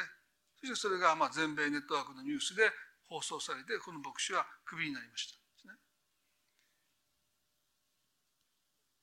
[0.61, 2.69] そしてそれがまあ全米ネットワークのニュースで
[3.09, 5.43] 放送されてこの牧師はクビになりました。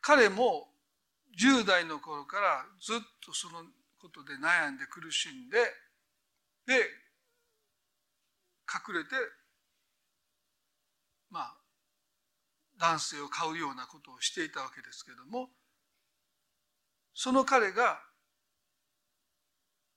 [0.03, 0.70] 彼も
[1.39, 3.63] 10代の頃からずっとその
[4.01, 5.59] ことで悩んで苦しんで
[6.67, 6.75] で
[8.71, 9.11] 隠れて
[11.31, 11.55] まあ
[12.79, 15.51] 男性を買うようなことをしていたわけですけれども
[17.15, 18.01] その彼が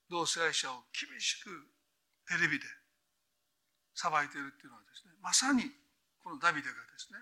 [0.10, 1.50] 同性愛者を厳しく
[2.28, 2.66] テレビで
[3.96, 5.64] 裁いているっていうのはですねまさに
[6.24, 7.20] このダビデがですね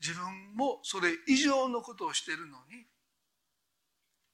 [0.00, 2.86] 自分もそれ以上のことをしているのに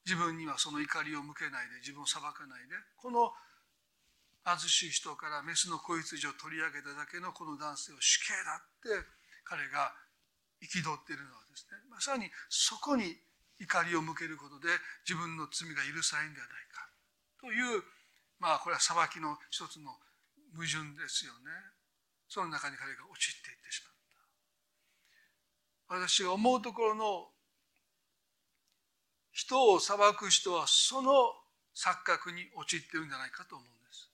[0.07, 3.35] 自分にはその怒りを向けないで自分を裁かないでこの
[4.47, 9.03] 貧しい人からメスの子羊を取り上げただけのこの男性を死刑だって
[9.43, 9.91] 彼が
[10.63, 11.75] 憤っているのはですね。
[11.91, 13.11] まさにそこに
[13.59, 14.71] 怒りを向けることで
[15.03, 16.87] 自分の罪が許されるんではないか。
[17.43, 17.83] という
[18.39, 19.91] まあこれは裁きの一つの
[20.55, 21.51] 矛盾ですよね。
[22.31, 23.83] その中に彼が陥っていってし
[25.89, 27.27] 私が思うところの
[29.31, 31.11] 人を裁く人はその
[31.75, 34.09] 錯覚に陥っているんじゃないかと思うんです。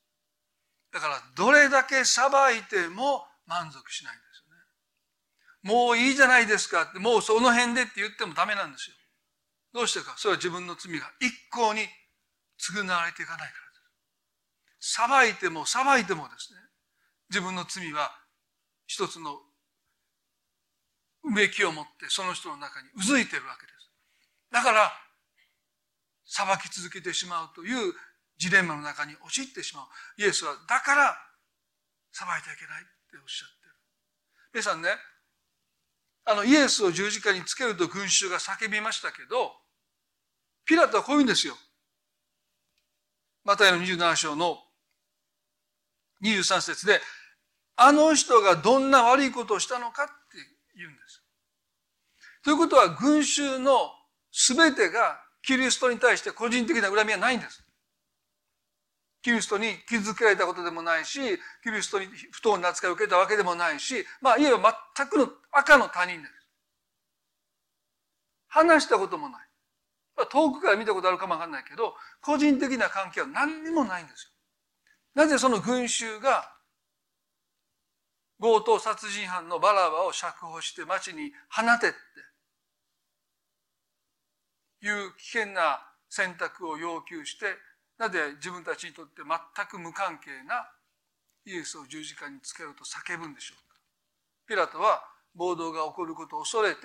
[0.91, 2.27] だからどれだけ裁
[2.59, 5.75] いても満足しないんですよね。
[5.75, 8.95] もういいじゃないですかって、もうその辺でって言ってもダメなんですよ。
[9.73, 11.87] どうしてかそれは自分の罪が一向に
[12.59, 13.53] 償われていかないからで
[14.79, 14.93] す。
[14.93, 16.59] 裁いても裁いてもですね、
[17.29, 18.11] 自分の罪は
[18.85, 19.39] 一つの
[21.23, 23.89] うめきを持ってその人の中にうずいてるわけです。
[24.51, 24.91] だから、
[26.25, 27.93] 裁き続けてしまうという
[28.37, 30.21] ジレンマの中に陥ってしまう。
[30.21, 31.17] イエスは、だから
[32.11, 33.75] 裁いてはいけないっておっしゃってる。
[34.53, 34.89] 皆さんね、
[36.25, 39.51] あの、イエスを十字架につけると群衆が叫びましたけど、
[40.65, 41.55] ピラトはこういうんですよ。
[43.43, 44.59] マタイの27章の
[46.23, 47.01] 23節で、
[47.75, 50.09] あの人がどんな悪いことをしたのか
[50.75, 51.23] 言うんです。
[52.43, 53.91] ということは、群衆の
[54.31, 57.63] 全てがキリストに対して個人的な恨みはないんです。
[59.21, 61.19] キリストに傷つけられたことでもないし、
[61.63, 66.33] キリストに不当な扱いを受けたわけでもないし、まあ、いえば全くの赤の他人です。
[68.49, 69.47] 話したこともない。
[70.29, 74.31] 遠くから見たことあるかもわかんないけど、個人的な関係は何にもないんですよ。
[75.15, 76.53] なぜその群衆が
[78.43, 81.91] 強盗殺人犯のバラバを釈放して町に放てっ
[84.81, 85.79] ていう危険な
[86.09, 87.45] 選択を要求して、
[87.97, 90.67] なぜ自分たちにとって全く無関係な
[91.45, 93.79] イエスを十字架につけろと叫ぶんでしょうか。
[94.45, 95.01] ピラトは
[95.33, 96.81] 暴動が起こることを恐れて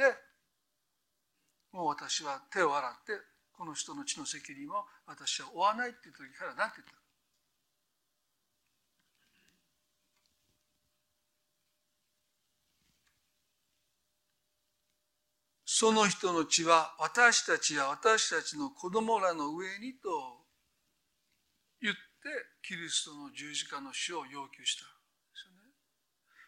[1.72, 3.12] もう私は手を洗って
[3.50, 7.07] この人の血の責任を私は負わないっていう時から何て言った
[15.78, 20.10] その人の血は私たちや私たちの子供らの上にと
[21.80, 22.00] 言って
[22.66, 24.82] キリストの十字架の死を要求した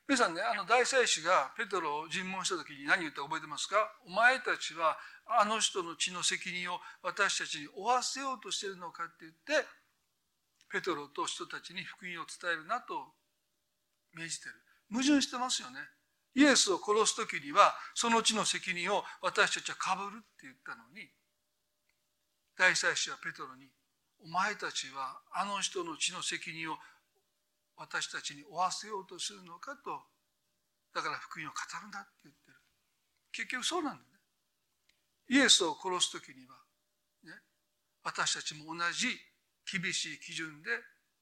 [0.09, 3.77] 皆さんね、あの大祭司がペトロを尋問した時に何言ったか覚えてますか？
[4.05, 4.99] お前たちは
[5.39, 9.65] あの人の血の責任を私たちに負わせようとしてるのかって言って、
[10.67, 13.15] ペトロと人たちに福音を伝えるなと
[14.13, 14.59] 命じてる。
[14.91, 15.79] 矛盾してますよね。
[16.35, 21.09] イエスを殺す時には、その血の責任を私たちは被るって言ったのに、
[22.57, 23.69] 大祭司はペトロに、
[24.23, 26.77] お前たちはあの人の血の責任を
[27.77, 30.03] 私たちに負わせようとするのかと
[30.95, 32.59] だから福音を語るんだって言ってる。
[33.33, 34.21] 結局そうなんだね。
[35.29, 36.57] イエスを殺す時には、
[37.25, 37.31] ね、
[38.03, 39.07] 私たちも同じ
[39.71, 40.71] 厳しい基準で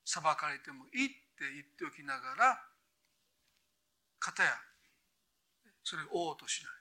[0.04, 2.58] 裁かれてもいいって言っておきながら
[4.18, 4.56] 片や
[5.88, 6.72] それを追おうとしない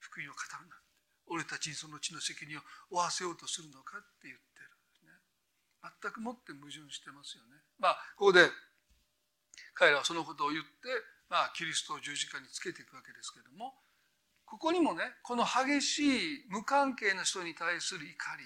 [0.00, 0.80] 福音を語るな
[1.28, 5.14] 俺たちにその地の責任を負わせようとするのかって言ってるんですね。
[6.02, 7.62] 全くもって矛盾してますよね。
[7.78, 8.50] まあここで
[9.74, 10.88] 彼らはそのことを言って、
[11.28, 13.74] まあ、キリストを十字架につけていくわけですけれども
[14.44, 18.44] ここにもねこの激しい無関係な人に対する怒り。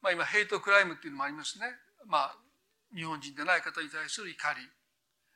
[0.00, 1.66] まあ今ヘイトクライムっていうのもありますね。
[2.06, 2.38] まあ
[2.94, 4.62] 日本人でない方に対する怒り。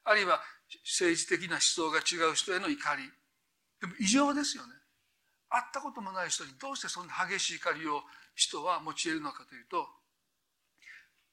[0.09, 0.41] あるいは
[0.85, 3.03] 政治的な思想が違う人への怒り。
[3.81, 4.73] でも異常ですよね。
[5.49, 8.03] 会ったこともない人にどうしてそんな激しい怒りを
[8.35, 9.87] 人は用いるのかというと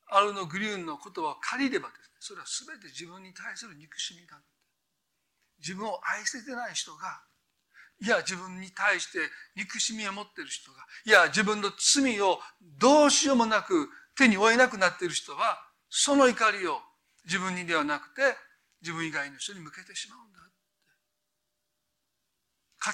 [0.08, 4.40] アルノ・グリューンの言葉を借りればですねそれは全て自分に対する憎しみだ
[5.60, 7.22] 自分を愛せてない人が
[8.02, 9.20] いや自分に対して
[9.56, 12.40] 憎しみを持ってる人がいや自分の罪を
[12.80, 15.60] どうしようもなく手に負えなくなっている人は
[15.90, 16.80] その怒りを
[17.26, 18.22] 自分にではなくて
[18.86, 20.46] 自分以外の人に向けてしまうんだ。
[20.46, 20.54] って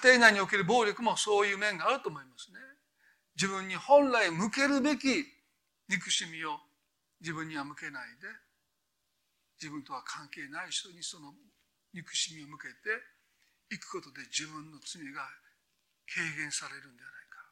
[0.08, 2.56] 家庭内における暴力もそういう面があると思いますね。
[3.36, 5.28] 自分に本来向けるべき
[5.92, 6.64] 憎しみを
[7.20, 8.28] 自分には向けないで
[9.60, 11.36] 自分とは関係ない人にその
[11.92, 15.28] 憎しみを向けていくことで自分の罪が
[16.08, 17.52] 軽減されるんではないか。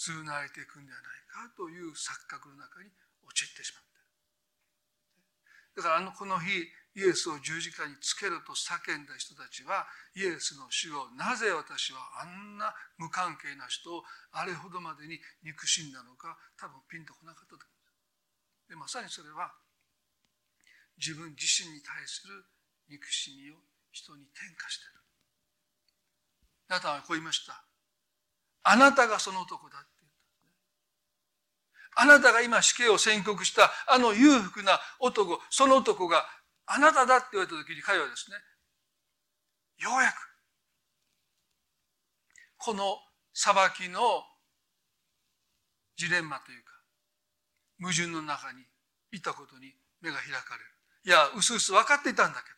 [0.00, 1.52] 償われていくんではないか。
[1.60, 2.88] という錯覚の中に
[3.28, 3.84] 陥ってしまっ
[5.76, 5.82] た。
[5.82, 6.64] だからあのこの日
[6.96, 9.86] イエスを十字架につけると叫んだ人たちは
[10.16, 17.62] イエスの死をなぜ私はあんな無関係な人をあれほどまでに憎しんだのか多分ピンとこなかったと
[18.68, 19.50] でまさにそれは
[20.98, 22.44] 自分自身に対する
[22.88, 23.54] 憎しみを
[23.90, 25.00] 人に転嫁している。
[26.68, 27.64] あなたはこう言いました。
[28.62, 30.12] あなたがその男だって言っ
[31.96, 32.02] た。
[32.02, 36.24] あなたが今死刑を宣告したあの裕福な男その男が
[36.70, 38.36] あなただって言われた時に彼はですね
[39.78, 40.14] ようやく
[42.58, 42.98] この
[43.34, 44.22] 裁きの
[45.96, 46.70] ジレンマというか
[47.80, 48.62] 矛盾の中に
[49.12, 50.70] いたことに目が開かれる。
[51.04, 52.56] いや、うすうす分かっていたんだけど。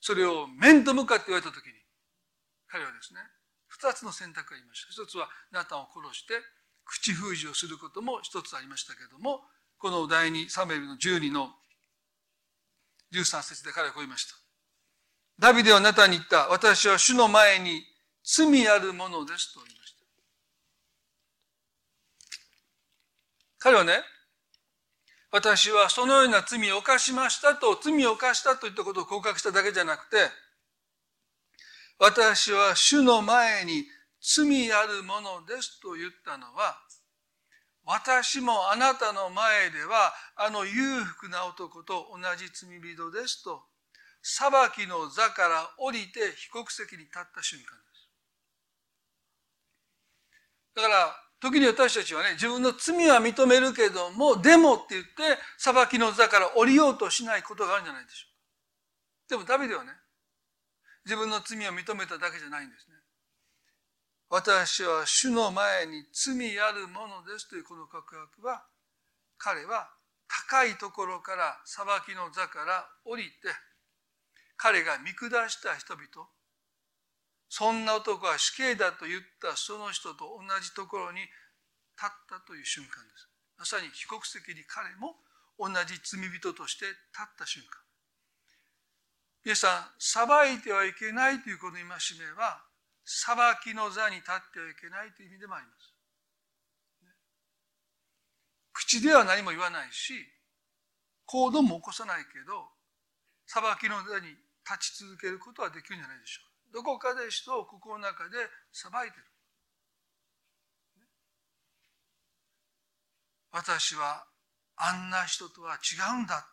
[0.00, 1.72] それを面と向かって言われた時に、
[2.68, 3.20] 彼はですね、
[3.66, 4.92] 二つの選択がありました。
[4.92, 6.34] 一つはナタンを殺して
[6.84, 9.42] 口封じをすることも一つありましたけれども、
[9.78, 11.50] この第二サムエルの12の
[13.12, 14.34] 13節で彼はこう言いました。
[15.38, 16.48] ダビデはナタンに言った。
[16.48, 17.82] 私は主の前に
[18.24, 19.96] 罪あるものですと言いました。
[23.58, 24.00] 彼はね、
[25.30, 30.16] 私はそのような罪を犯しましたと、罪を犯したといったことを告白しただけじゃなくて、
[31.98, 33.84] 私は主の前に
[34.20, 36.78] 罪あるものですと言ったのは、
[37.86, 43.62] 私もあなたの前ではあの裕福な男と同じ罪人ですと、
[44.22, 48.10] 裁きの座から降りて被告席に立った瞬間です。
[50.74, 58.26] だから、時に私たちはね、自分の罪は認めるけども、でもって言って、裁きの座から降りようとしないことがあるんじゃないでしょ
[59.30, 59.36] うか。
[59.36, 59.92] でもダビデはね、
[61.04, 62.95] 自分の罪を認めただけじゃないんですね。
[64.28, 68.66] 私は主の前に罪あるものですというこの告白は、
[69.38, 69.88] 彼は
[70.48, 73.30] 高いところから裁きの座から降りて、
[74.56, 76.28] 彼が見下した人々、
[77.48, 81.30] そんな男は死刑だと言ったその人と同じところに立
[82.04, 83.28] ったという瞬間です。
[83.58, 85.14] まさに被告席に彼も
[85.58, 87.80] 同じ罪人として立った瞬間。
[89.44, 91.88] 皆さん、裁いてはいけないというこの戒め
[92.34, 92.65] は、
[93.06, 95.94] 裁きの座に立ってはいけないという意味でもあります。
[98.72, 100.12] 口では何も言わないし、
[101.24, 102.66] 行動も起こさないけど、
[103.46, 104.34] 裁きの座に
[104.66, 108.36] 立ち続けることはできるんじゃないでしょうどこかで人を心の中で
[108.72, 109.24] 裁いてる。
[113.52, 114.26] 私は
[114.76, 116.46] あんな人とは違うんだって。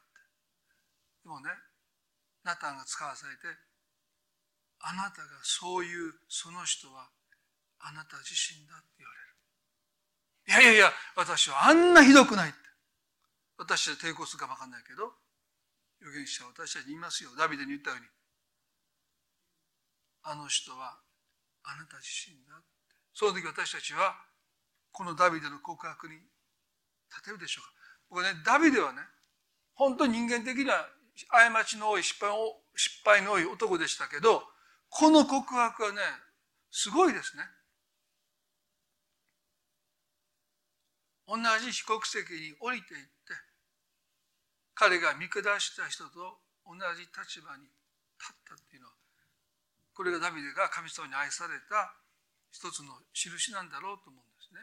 [1.23, 1.49] でもね、
[2.43, 3.41] ナタンが使わされて、
[4.83, 7.07] あなたがそういうその人は
[7.79, 9.13] あなた自身だって言わ
[10.51, 10.63] れる。
[10.63, 12.57] いやいやいや、私はあんなひどくないって。
[13.57, 15.15] 私は抵抗するかもわかんないけど、
[16.01, 17.31] 預言者は私たちに言いますよ。
[17.37, 18.05] ダビデに言ったように。
[20.23, 20.99] あの人は
[21.63, 22.67] あなた自身だって。
[23.13, 24.15] その時私たちは
[24.91, 26.15] このダビデの告白に
[27.07, 27.71] 立てるでしょうか。
[28.09, 28.99] 僕ね、ダビデはね、
[29.75, 30.89] 本当に人間的には
[31.27, 34.43] 過ちの多い失敗を失敗の多い男でしたけど、
[34.95, 36.01] この告白はね、
[36.69, 37.43] すごいですね。
[41.27, 43.09] 同じ被告席に降りていって、
[44.75, 47.63] 彼が見下した人と同じ立場に
[48.21, 48.93] 立ったっていうのは、
[49.95, 51.93] これがダビデが神様に愛された
[52.51, 54.61] 一つの印なんだろうと思うんですね。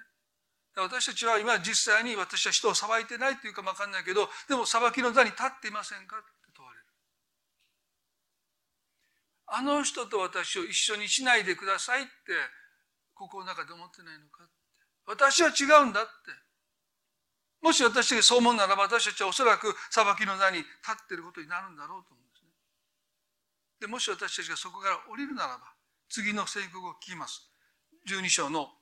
[0.76, 6.85] 私たちは今実際に私は人を裁いてないというかわかんないけど、でも裁きの座に立っていませんかって問われる。
[9.53, 12.11] あの人と私を一緒にしないでくださいって
[13.14, 14.53] 心の中で思ってないのかって。
[15.07, 16.11] 私は違うんだって。
[17.61, 22.53] もし私がそう思うならば私たちはおそらく裁きの座に立っていることになるんだろうと思うんですね。
[23.80, 25.74] でもし私たちがそこから降りるならば
[26.09, 27.51] 次の宣告を聞きます
[28.09, 28.80] 12章の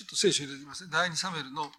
[0.00, 0.90] ちょっと聖書入れてみますね。
[0.90, 1.70] 第2サメルの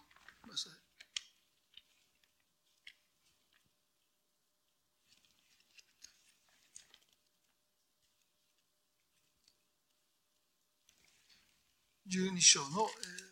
[12.06, 13.31] 12章の、え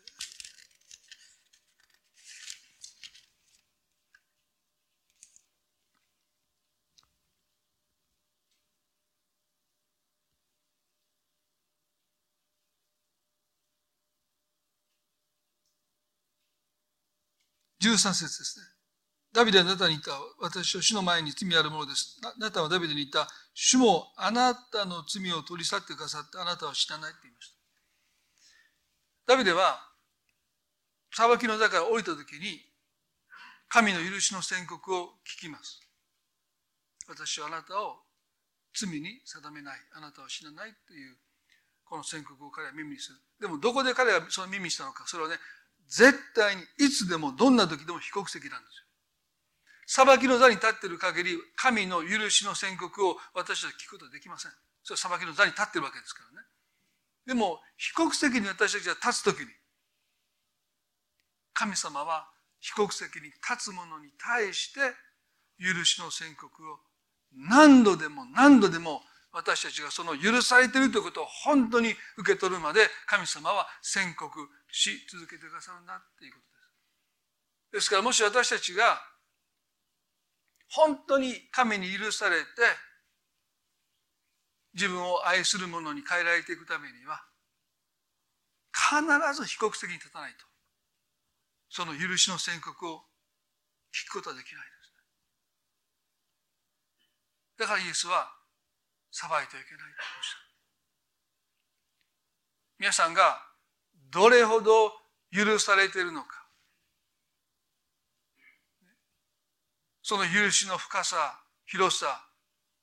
[17.81, 18.65] 13節ですね。
[19.33, 20.11] ダビデはあなたに言った。
[20.39, 22.19] 私は主の前に罪あるものです。
[22.23, 23.27] あなたはダビデに言った。
[23.53, 27.49] 主もあなたの罪を取り去ってくださってあなたは死なないって言いまし
[29.25, 29.33] た。
[29.33, 29.79] ダビデは
[31.13, 32.59] 裁きの座から降りた時に
[33.69, 35.79] 神の許しの宣告を聞きます。
[37.07, 38.03] 私はあなたを
[38.73, 39.79] 罪に定めない。
[39.95, 41.15] あなたは死なないという
[41.85, 43.19] この宣告を彼は耳にする。
[43.39, 45.03] でもどこで彼はその耳にしたのか。
[45.07, 45.35] それはね、
[45.91, 50.05] 絶対にいつでもどんな時でも被告席なんですよ。
[50.05, 54.51] 裁きの座に立っている限り、神の許しの宣告を私たちは聞くことはできません。
[54.83, 56.47] それは裁きの座に立っているわけですからね。
[57.27, 59.47] でも、被告席に私たちが立つときに、
[61.53, 62.31] 神様は
[62.61, 64.79] 被告席に立つ者に対して
[65.59, 66.79] 許しの宣告を
[67.33, 69.01] 何度でも何度でも
[69.31, 77.81] 私たちがその許されているということを本当に受け取るまで神様は宣告し続けてくださるんだっていうことです。
[77.81, 79.01] ですからもし私たちが
[80.69, 82.45] 本当に神に許されて
[84.73, 87.23] 自分を愛する者に変えられていくためには
[88.73, 89.01] 必
[89.33, 90.45] ず被告席に立たないと。
[91.69, 93.05] その許しの宣告を
[93.95, 94.97] 聞くことはできないですね、
[97.59, 98.40] だからイエスは
[99.11, 100.51] 裁いてはいけないとおっしゃる
[102.79, 103.37] 皆さんが
[104.09, 104.91] どれほど
[105.31, 106.41] 許されているのか。
[110.01, 112.27] その許しの深さ広さ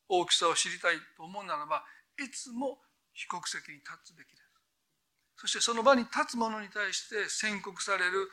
[0.09, 1.85] 大きさを知りたいと思うならば
[2.17, 2.79] いつも
[3.13, 4.49] 被告席に立つべきです。
[5.37, 8.31] そしてその場に立つ者に対して宣告される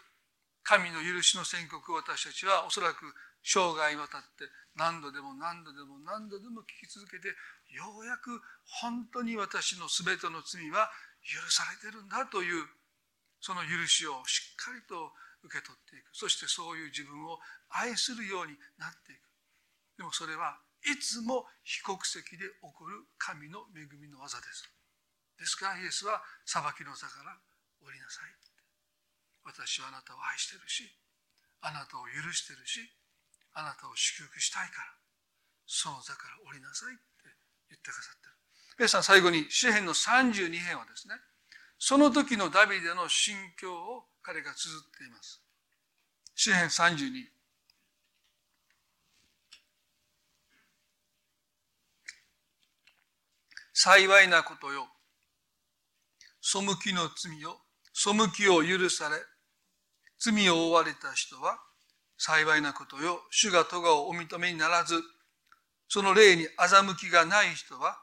[0.64, 3.14] 神の許しの宣告を私たちはおそらく
[3.46, 7.30] 生涯にわたって何度でも何度でも何度でも聞き続けて
[7.70, 8.42] ようやく
[8.82, 10.90] 本当に私の全ての罪は
[11.22, 12.66] 許されてるんだという
[13.40, 15.14] その許しをしっかりと
[15.46, 16.10] 受け取っていく。
[16.12, 17.38] そしてそういう自分を
[17.70, 19.22] 愛するようになっていく。
[19.98, 24.66] でもそれはいつも被告席で起こる神の恵みの技です。
[25.38, 27.38] ですからイエスは裁きの座から
[27.84, 28.34] 降りなさい
[29.46, 30.90] 私はあなたを愛してるし
[31.62, 32.82] あなたを許してるし
[33.56, 34.88] あなたを祝福したいから
[35.66, 37.02] その座から降りなさいって
[37.70, 38.36] 言ってくださってる。
[38.78, 41.16] 皆さん最後に詩篇の32編はですね
[41.80, 45.42] その時のダビデの心境を彼が綴っています。
[46.36, 47.26] 詩篇32
[53.74, 54.88] 幸いなことよ。
[56.42, 57.58] 背きの罪を
[57.94, 59.18] 背きを許され
[60.20, 61.58] 罪を負われた人は
[62.18, 63.22] 幸いなことよ。
[63.30, 65.02] 主が咎をお認めにならず、
[65.88, 67.98] その霊に欺きがない人は、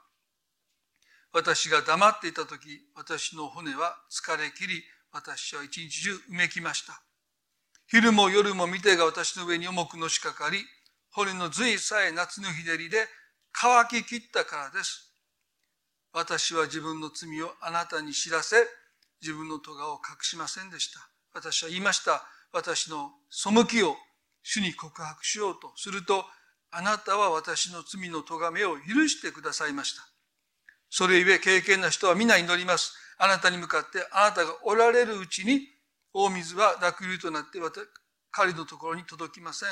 [1.32, 4.82] 私が黙っていた時、私の骨は疲れ切り、
[5.12, 7.02] 私は一日中うめきました。
[7.86, 10.58] 昼も夜も見てが私の上に重くのしかかり、
[11.10, 13.06] 骨の髄さえ夏の日照りで
[13.52, 15.12] 乾ききったからです。
[16.12, 18.56] 私は自分の罪をあなたに知らせ、
[19.20, 21.00] 自分の咎を隠しませんでした。
[21.34, 22.22] 私は言いました。
[22.52, 23.96] 私の背きを
[24.42, 26.24] 主に告白しようとすると、
[26.70, 30.02] あなたは私の罪の咎めを許してくださいました。
[30.90, 32.94] それゆえ経験な人は皆祈ります。
[33.18, 35.60] あなたに向かってあなたがおられるうちに
[36.12, 37.58] 大水は濁流となって
[38.30, 39.68] 彼のところに届きません。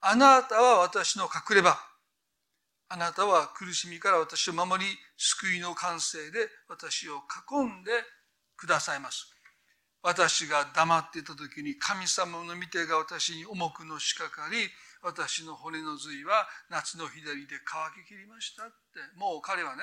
[0.00, 1.78] あなたは私の隠れ場。
[2.88, 7.90] あなたは苦しみから私を守り、救いの完成で私を囲んで
[8.56, 9.33] くださいます。
[10.04, 14.68] 私が黙っていた時に神様の御手が私に重くのしかかり、
[15.02, 19.00] 私の骨の髄は夏の日照りで乾ききりましたって。
[19.16, 19.82] もう彼はね、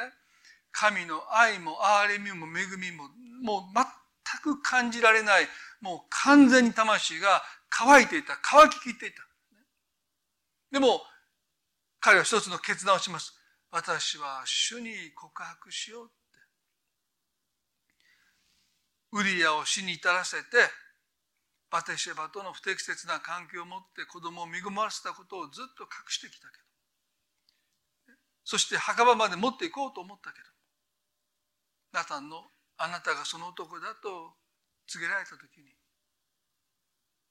[0.72, 3.10] 神の愛も憐れみも恵みも
[3.42, 5.48] もう全く感じられない、
[5.82, 7.42] もう完全に魂が
[7.72, 9.24] 乾いていた、乾ききっていた。
[10.72, 11.02] でも、
[12.00, 13.34] 彼は一つの決断をします。
[13.72, 16.12] 私は主に告白しよう
[19.14, 20.48] ウリアを死に至らせて
[21.70, 28.16] バテシェバとの不適切な関係を持って子供を身ごもらせたことをずっと隠してきたけど。
[28.44, 30.46] そして墓場まで持っていこうと思ったけど。
[31.94, 32.44] ナタンの
[32.78, 34.34] あなたがその男だと
[34.88, 35.76] 告げられた時に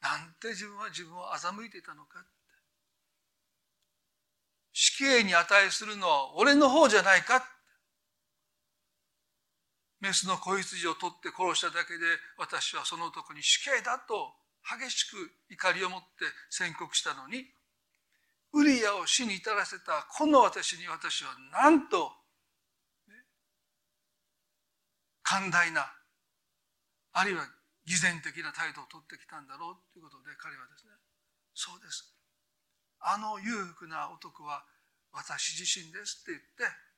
[0.01, 2.29] なんて自分は自分を欺いていたのかって。
[4.73, 7.60] 死刑に値するのは俺の方じゃないかって。
[10.01, 12.05] メスの子羊を取って殺しただけで
[12.39, 14.33] 私はその男に死刑だと
[14.65, 15.17] 激しく
[15.51, 17.45] 怒りを持って宣告したのに
[18.53, 22.11] ウリアを死に至らせたこの私に私はなんと、
[23.09, 23.15] ね、
[25.23, 25.87] 寛大な
[27.13, 27.47] あるいは
[27.87, 30.93] 偽善的な態度をとってきたんだろうということで彼はですね
[31.55, 32.15] そうです。
[33.01, 34.65] あの裕福な男は
[35.13, 36.90] 私自身ですって言って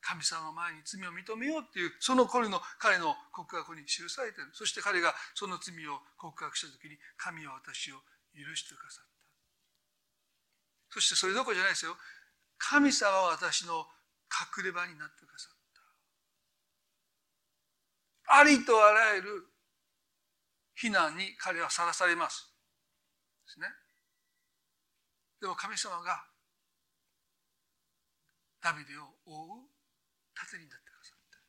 [0.00, 4.50] 神様前に罪を認めようっていうその頃の彼の告白に記されている。
[4.54, 7.96] そして彼がその罪を告白した時に神は私を
[8.34, 9.10] 許してくださった。
[10.90, 11.96] そしてそれどころじゃないですよ。
[12.58, 13.86] 神様は私の
[14.56, 15.56] 隠れ場になってくださっ
[18.26, 18.38] た。
[18.40, 19.46] ありとあらゆる
[20.74, 22.52] 非難に彼はさらされます。
[23.46, 23.66] ですね。
[25.40, 26.24] でも神様が
[28.60, 29.67] ダビデを覆う
[30.38, 31.42] 盾になってくださった。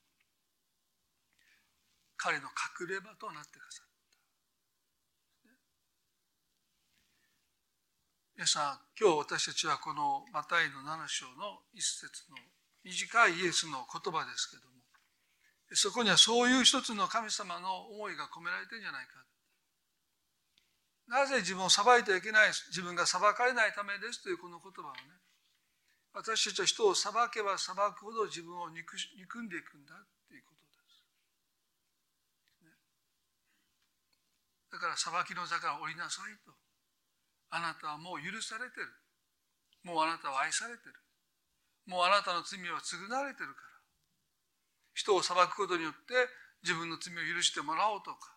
[2.17, 3.89] 彼の隠れ場となってくださった。
[8.39, 12.37] 皆さん今日私たちはこのマタイの7章の一節の
[12.87, 14.79] 短いイエスの言葉ですけども
[15.75, 19.19] そこにはそういう一つの神様の思いが込められてるんじゃないか。
[21.11, 25.18] なぜ自分を裁いてはいけない自分が裁かれないためですというこの言葉をね
[26.13, 28.97] 私たちは人を裁けば裁くほど自分を憎
[29.41, 29.93] んでいくんだ
[30.27, 31.05] ということです。
[34.71, 36.51] だから裁きの座から降りなさいと。
[37.51, 38.87] あなたはもう許されてる。
[39.83, 40.93] もうあなたは愛されてる。
[41.85, 43.69] もうあなたの罪は償われてるから。
[44.93, 46.13] 人を裁くことによって
[46.61, 48.35] 自分の罪を許してもらおうとか、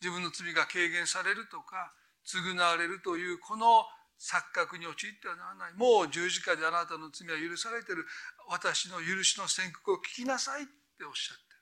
[0.00, 1.94] 自分の罪が軽減されるとか、
[2.26, 3.84] 償われるというこの
[4.22, 5.74] 錯覚に陥ってはならない。
[5.74, 8.06] もう十字架であなたの罪は許されてる。
[8.46, 10.66] 私の許しの宣告を聞きなさいっ
[10.96, 11.58] ておっしゃってる。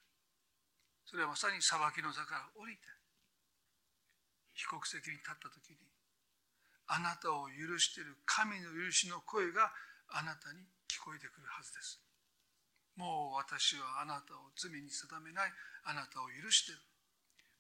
[1.09, 2.85] それはまさに裁きの座から降りて、
[4.53, 5.81] 被告席に立った時に、
[6.87, 9.73] あなたを許している神の許しの声が
[10.13, 11.99] あなたに聞こえてくるはずです。
[12.95, 15.53] もう私はあなたを罪に定めない
[15.85, 16.90] あなたを許している。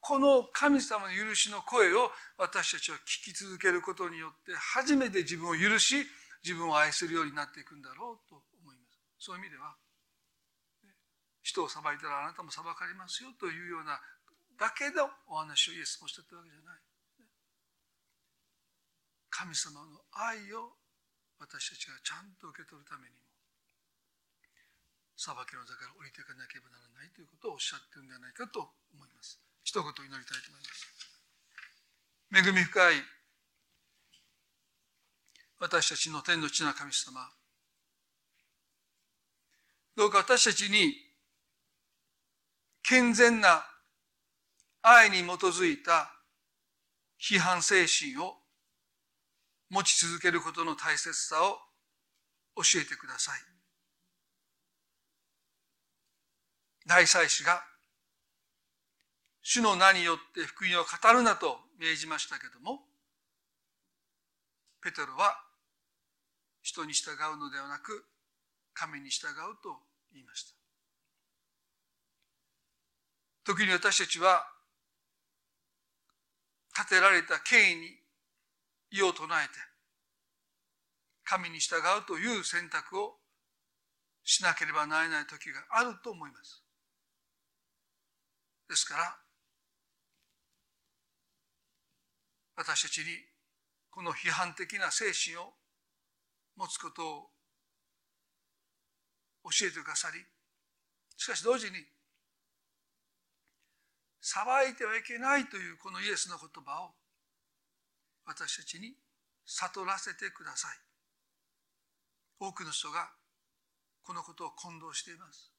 [0.00, 6.06] この神様の許しの声を私たちは聞き続けることによって初めて自分を許し
[6.42, 8.98] 自分を愛するようになっていくんだろうと思います。
[9.18, 9.76] そういう意味では
[11.42, 14.00] 人を裁いたらあなたも裁かれますよというような
[14.58, 16.80] だけのお話をイエスもしてたわけじゃない。
[19.30, 20.76] 神様の愛を
[21.38, 23.24] 私たちがちゃんと受け取るためにも
[25.16, 29.49] 裁きの座から降りていかなければならないということをおっしゃってるんじゃないかと思います。
[29.64, 32.94] 一言祈りたいと思います恵み深い
[35.58, 37.20] 私たちの天の地な神様
[39.96, 40.94] どうか私たちに
[42.82, 43.64] 健全な
[44.82, 46.10] 愛に基づいた
[47.20, 48.36] 批判精神を
[49.68, 51.58] 持ち続けることの大切さを
[52.56, 53.40] 教えてください。
[56.86, 57.62] 大祭司が
[59.42, 62.80] 主の名によって福音を語るなと命じましたけども、
[64.82, 65.44] ペテロは
[66.62, 68.04] 人に従うのではなく、
[68.74, 69.32] 神に従う
[69.62, 69.76] と
[70.12, 70.54] 言いました。
[73.44, 74.46] 時に私たちは、
[76.76, 77.88] 立てられた権威に
[78.90, 79.52] 異を唱えて、
[81.24, 83.16] 神に従うという選択を
[84.24, 86.62] しなければならない時があると思います。
[88.68, 89.16] ですから、
[92.60, 93.06] 私たちに
[93.90, 95.54] この批判的な精神を
[96.56, 97.30] 持つことを
[99.48, 100.20] 教えてくださり
[101.16, 101.78] しかし同時に
[104.20, 106.90] 裁いてはいけないというこのイエスの言葉を
[108.26, 108.92] 私たちに
[109.46, 110.70] 悟らせてください。
[112.38, 113.08] 多くの人が
[114.02, 115.50] このことを混同しています。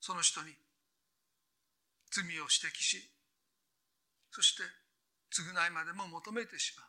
[0.00, 0.54] その人に
[2.10, 3.10] 罪を指摘し
[4.30, 4.62] そして
[5.34, 6.86] 償いまでも求めてしまう。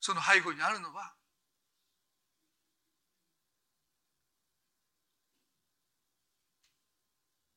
[0.00, 1.12] その背後にあるのは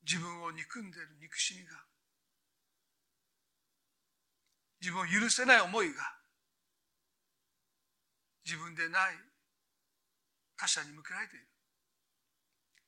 [0.03, 1.85] 自分を憎んでいる憎しみが
[4.81, 6.01] 自分を許せない思いが
[8.43, 9.15] 自分でない
[10.57, 11.50] 他者に向けられている。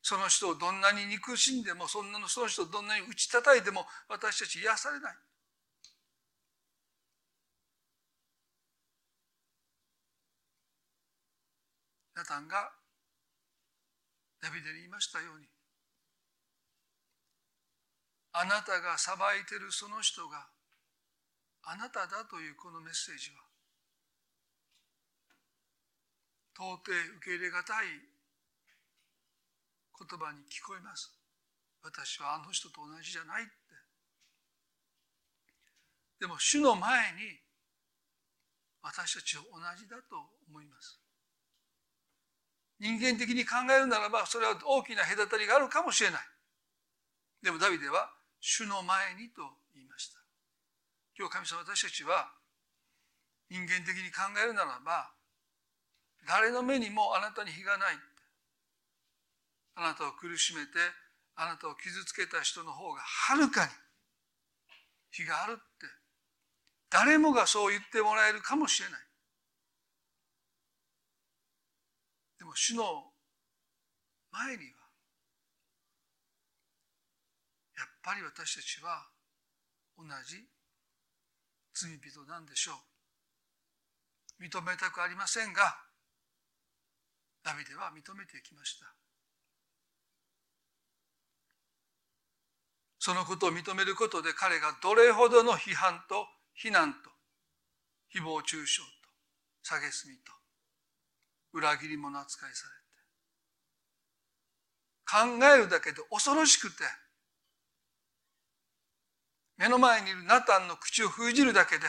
[0.03, 5.15] その人をどんなに憎しんでもそんなのその人をどんなに打ち叩いても私たち癒されない。
[12.15, 12.69] ナタンが
[14.41, 15.47] ダビデに言いましたように
[18.33, 20.47] あなたが裁いてるその人が
[21.63, 23.37] あなただというこのメッセージは
[26.55, 28.12] 到底受け入れがたい
[30.03, 31.11] 言葉に聞こえます。
[31.81, 33.51] 私はあの人と同じじゃないって。
[36.19, 37.39] でも主の前に
[38.81, 40.15] 私たちは同じだと
[40.47, 40.99] 思います。
[42.79, 46.21] 人間的に考えるならばそれは大きな隔たりがあるかもしれない。
[47.41, 49.41] でもダビデは主の前にと
[49.73, 50.19] 言いました。
[51.17, 52.31] 今日神様私たちは
[53.49, 55.11] 人間的に考えるならば
[56.27, 58.12] 誰の目にもあなたに非がない。
[59.75, 60.71] あなたを苦しめて
[61.35, 63.71] あなたを傷つけた人の方がはるかに
[65.11, 65.87] 非があるって
[66.89, 68.99] 誰もがそう言ってもらえるかもしれない。
[72.37, 72.83] でも主の
[74.31, 74.83] 前には
[77.77, 79.07] やっぱり私たちは
[79.97, 80.37] 同じ
[81.73, 82.73] 罪人なんでしょ
[84.39, 84.43] う。
[84.43, 85.77] 認めたくありませんが
[87.43, 89.02] ダビデは認めていきました。
[93.03, 97.09] そのことを認めることで彼がどれほどの批判と非難と
[98.15, 100.31] 誹謗中傷と蔑みと
[101.51, 102.65] 裏切り者扱いさ
[105.19, 106.85] れて考えるだけで恐ろしくて
[109.57, 111.83] 目の前にいるナタンの口を封じるだけで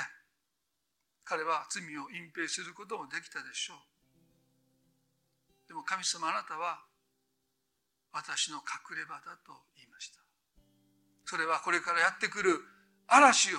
[1.22, 3.78] 彼は罪を隠蔽することもできたでしょう。
[5.68, 6.82] でも神様あなたは
[8.12, 9.52] 私の隠れ場だと
[11.24, 12.60] それはこれからやってくる
[13.06, 13.58] 嵐を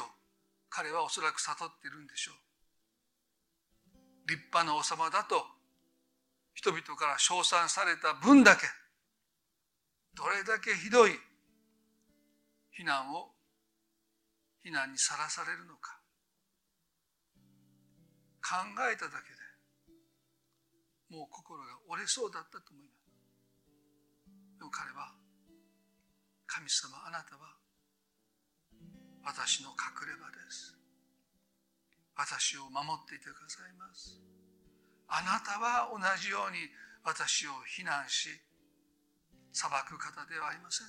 [0.70, 2.36] 彼はおそらく悟っているんでしょう。
[4.28, 5.46] 立派な王様だと
[6.54, 8.66] 人々から称賛された分だけ
[10.16, 11.12] どれだけひどい
[12.72, 13.32] 非難を
[14.64, 16.00] 非難にさらされるのか。
[18.46, 18.62] 考
[18.92, 23.10] えただけでもう心が折れそうだったと思います。
[24.60, 25.14] でも彼は
[26.56, 27.52] 神様あなたは
[29.26, 30.72] 私の隠れ場です。
[32.16, 34.22] 私を守っていてくださいます。
[35.10, 36.60] あなたは同じように
[37.04, 38.30] 私を非難し
[39.52, 40.88] 裁く方ではありません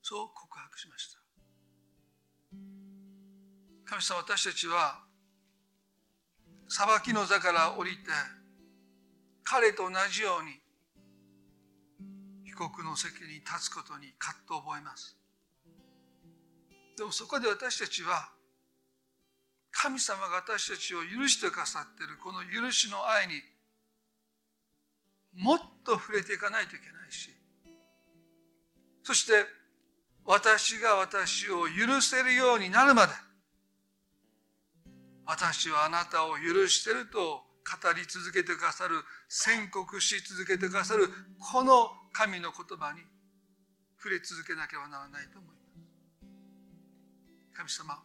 [0.00, 1.20] そう告白しました。
[3.84, 5.04] 神様私たちは
[6.68, 7.98] 裁きの座から降りて
[9.44, 10.69] 彼と同じように
[12.68, 15.16] 国の席に立つことに葛藤を覚えます。
[16.98, 18.28] でもそこで私たちは
[19.70, 23.40] 神様が私たちを許してくださっているこの許しの愛に
[25.34, 27.30] もっと触れていかないといけないし
[29.02, 29.32] そして
[30.26, 33.12] 私が私を許せるようになるまで
[35.24, 38.96] 私はあなたを許してると語り続けてくださる
[39.28, 41.08] 宣告し続けてくださる
[41.38, 43.00] この神の言葉に
[43.96, 45.60] 触れ続けなければならないと思います。
[47.52, 48.02] 神様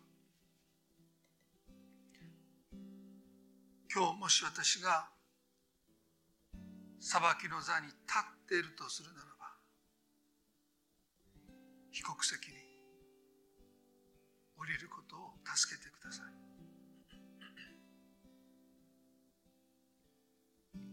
[3.95, 5.07] 今日もし私が
[6.99, 9.55] 裁きの座に立っているとするならば
[11.91, 12.55] 被告席に
[14.57, 16.34] 降りることを助けてください。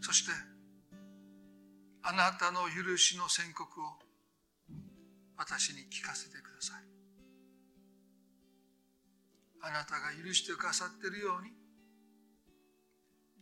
[0.03, 0.33] そして
[2.03, 3.85] あなたの許しの宣告を
[5.39, 6.83] 私に聞かせてください。
[9.63, 11.53] あなたが許してくださっているように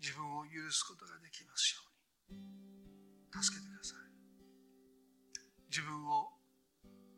[0.03, 1.81] 自分を許すことができますよ
[2.31, 3.99] うに助けてください。
[5.71, 6.29] 自分を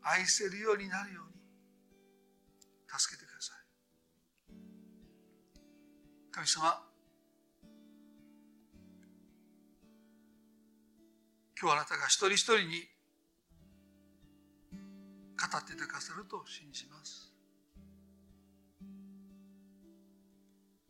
[0.01, 1.33] 愛せるようになるように
[2.87, 3.57] 助けてください。
[6.31, 6.92] 神様
[11.63, 12.83] 今日あなたが一人一人に
[15.39, 17.31] 語っててくださると信じます。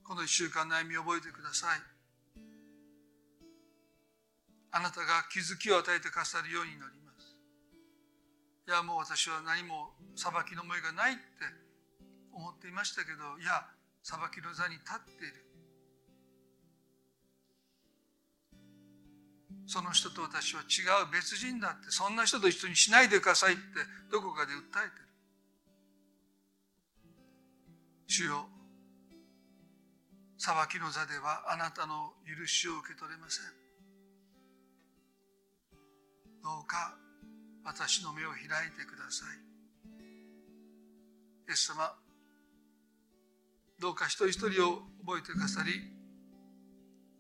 [0.02, 1.80] この一週間悩みを覚えてください。
[4.72, 7.38] あなたが気づきを与えてくださるようになります。
[8.66, 11.22] いやもう私は何も裁きの思いがないって
[12.34, 13.62] 思っていましたけどいや
[14.02, 15.53] 裁きの座に立っている。
[19.66, 23.62] その人と私は違う別人だってそんな人と一緒にしないでくださいって
[24.12, 25.04] どこかで訴えてる。
[28.08, 28.46] 主よ
[30.38, 33.46] 裁きの座ではあなたの許しを受け取れません。
[36.44, 36.98] どうか
[37.64, 39.54] 私の目を開いてください。
[41.50, 41.94] イエス様
[43.80, 45.74] どうか一人一人を覚えてくださり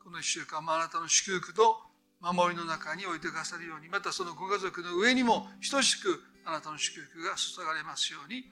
[0.01, 1.82] この一週間もあなたの祝福と
[2.23, 8.45] 守りの中に置いてくださるようにまたそのご家族の上にも等しくあなたの祝福が注がれますように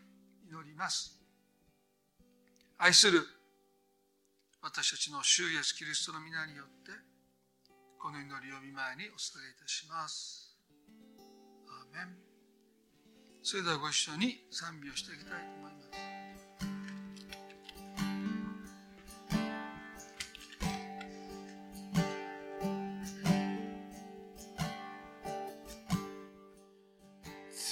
[0.49, 1.17] 祈ります。
[2.77, 3.21] 愛する
[4.61, 6.91] 私たちの主イエスキリストの皆によって
[7.97, 10.57] この祈りを見舞いにお捧げいたします。
[11.69, 12.17] アーメン。
[13.41, 15.80] それではご一緒に賛美をしていきたいと思います。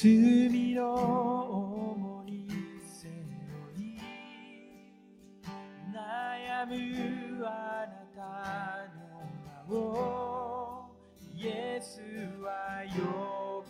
[0.01, 0.07] 罪
[0.75, 2.47] の重い
[2.81, 3.99] 背負い
[5.93, 9.03] 悩むあなたの
[9.69, 10.89] 名を
[11.35, 11.99] イエス
[12.41, 12.47] は
[12.87, 13.67] 呼ぶ。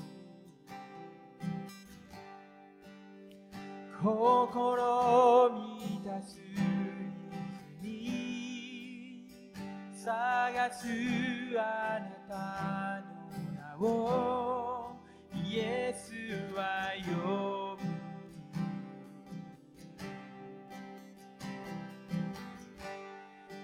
[4.03, 6.39] 心満たす
[7.81, 9.25] に
[9.91, 10.85] 探す
[11.57, 14.68] あなたの名を。
[15.51, 16.11] イエス
[16.55, 17.81] は呼ぶ。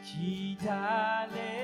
[0.04, 1.55] 来たれ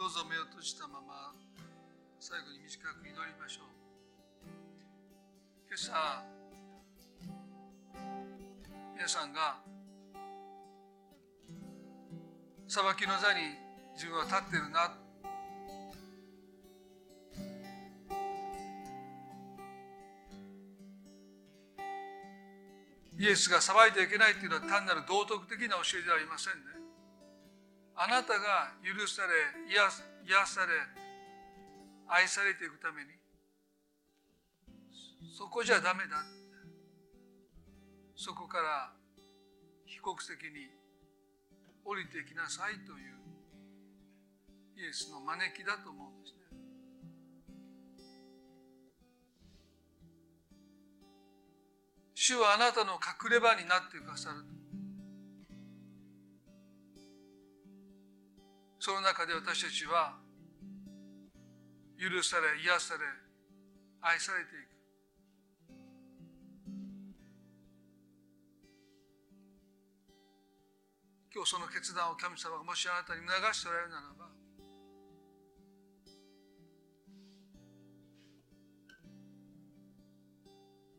[0.00, 1.34] どうぞ目を閉じたまま
[2.18, 3.66] 最後に短く祈りましょう。
[5.68, 6.24] 今朝
[8.96, 9.60] 皆さんが
[12.66, 13.40] 裁きの座に
[13.92, 14.96] 自分は立ってるな。
[23.18, 26.79] イエスが裁いてはいけないというのは単なる道徳的な教えではありませんね。
[27.96, 29.90] あなたが許され癒
[30.26, 30.72] 癒され
[32.08, 33.10] 愛されていくために
[35.36, 36.24] そこじゃダメだ
[38.16, 38.92] そこから
[39.86, 40.68] 被告席に
[41.84, 43.20] 降りてきなさいという
[44.76, 46.40] イエスの招きだと思うんですね。
[52.14, 54.59] 主はあなたの隠れ場になってくださる
[58.80, 60.16] その中で私たちは
[62.00, 63.00] 許され癒され
[64.00, 64.70] 愛されていく。
[71.32, 74.26] 今日その決断を神様がもしあなたに促しておられるならば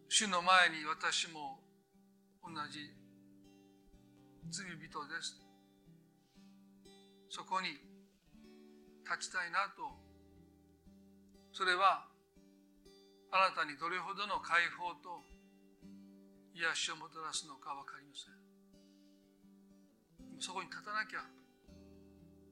[0.07, 1.59] 主の前に私も
[2.43, 2.93] 同じ
[4.51, 5.50] 罪人です。
[7.31, 7.79] そこに
[9.07, 9.87] 立ちたいなと
[11.55, 12.03] それは
[13.31, 15.23] あなたにどれほどの解放と
[16.51, 18.35] 癒しをもたらすのか分かりません
[20.43, 21.23] そこに立たなきゃ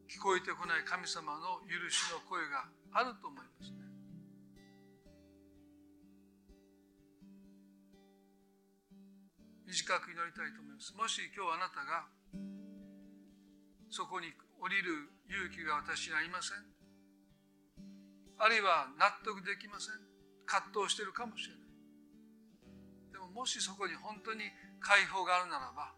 [0.08, 2.66] 聞こえてこない神様の許しの声が
[2.96, 3.78] あると思いますね。
[9.68, 10.98] 短く祈りたいと思います。
[10.98, 12.10] もし今日あなたが
[13.92, 16.64] そこに行く降りる勇気が私にありません。
[18.38, 19.96] あるいは納得できません。
[20.46, 21.70] 葛藤してるかもしれない。
[23.12, 24.48] でももしそこに本当に
[24.80, 25.92] 解放があるならば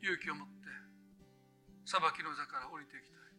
[0.00, 0.54] 勇気を持って
[1.84, 3.34] 裁きの座から降りていきたい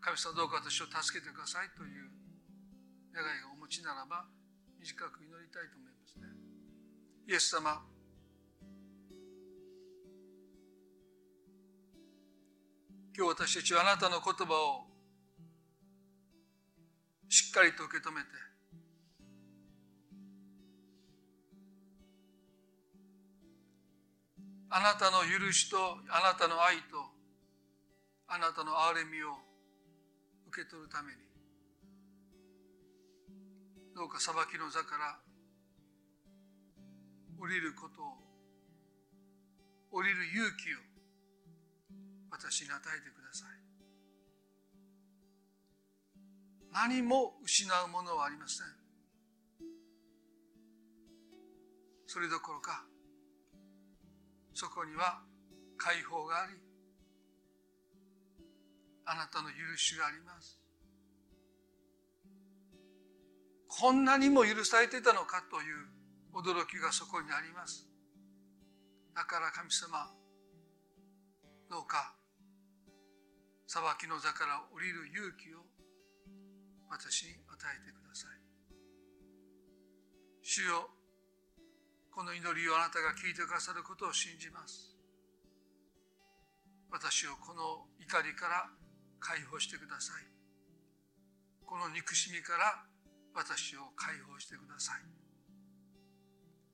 [0.00, 2.08] 神様どうか私を助けてくださいという
[3.12, 4.24] 願いがお持ちならば
[4.78, 6.30] 短く祈りたいと思いますね
[7.28, 7.82] イエス様
[13.16, 14.86] 今日私たちはあなたの言葉を
[17.28, 18.28] しっかりと受け止めて
[24.70, 25.76] あなたの許しと
[26.08, 27.02] あなたの愛と
[28.28, 29.34] あなたの憐れみを
[30.48, 31.18] 受け取るために
[33.96, 35.18] どうか裁きの座から
[37.40, 38.14] 降りることを
[39.90, 40.89] 降りる勇気を
[42.30, 43.48] 私に与えてください。
[46.72, 48.66] 何も失うものはありません。
[52.06, 52.84] それどころか
[54.52, 55.22] そこには
[55.76, 56.54] 解放があり
[59.04, 60.60] あなたの許しがあります。
[63.68, 65.86] こんなにも許されていたのかという
[66.34, 67.88] 驚きがそこにあります。
[69.14, 70.12] だから神様
[71.68, 72.14] どうか
[73.70, 75.62] 裁きの座から降りる勇気を
[76.90, 78.34] 私に与えてください。
[80.42, 80.90] 主よ
[82.10, 84.98] この祈りをあなたが聞いてくださることを信じます。
[86.90, 88.66] 私をこの怒りから
[89.20, 90.26] 解放してください。
[91.62, 92.82] この憎しみから
[93.38, 95.06] 私を解放してください。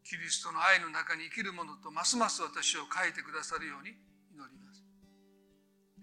[0.02, 3.90] キリストの愛の中に生きる者とますます私を変えてくださるように
[4.32, 4.65] 祈ります。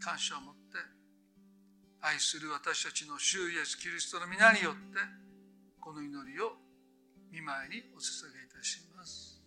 [0.03, 0.59] 感謝を持って
[2.01, 4.99] 愛する私たちの主イエスキリストの皆によって
[5.79, 6.59] この祈りを
[7.31, 9.41] 見舞いにお捧げいたします。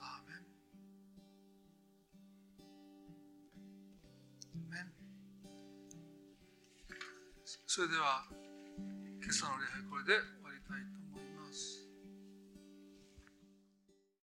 [0.00, 0.46] アーメン。
[7.66, 8.24] それでは
[9.20, 11.05] 今朝の礼拝これで終わりたいと思います。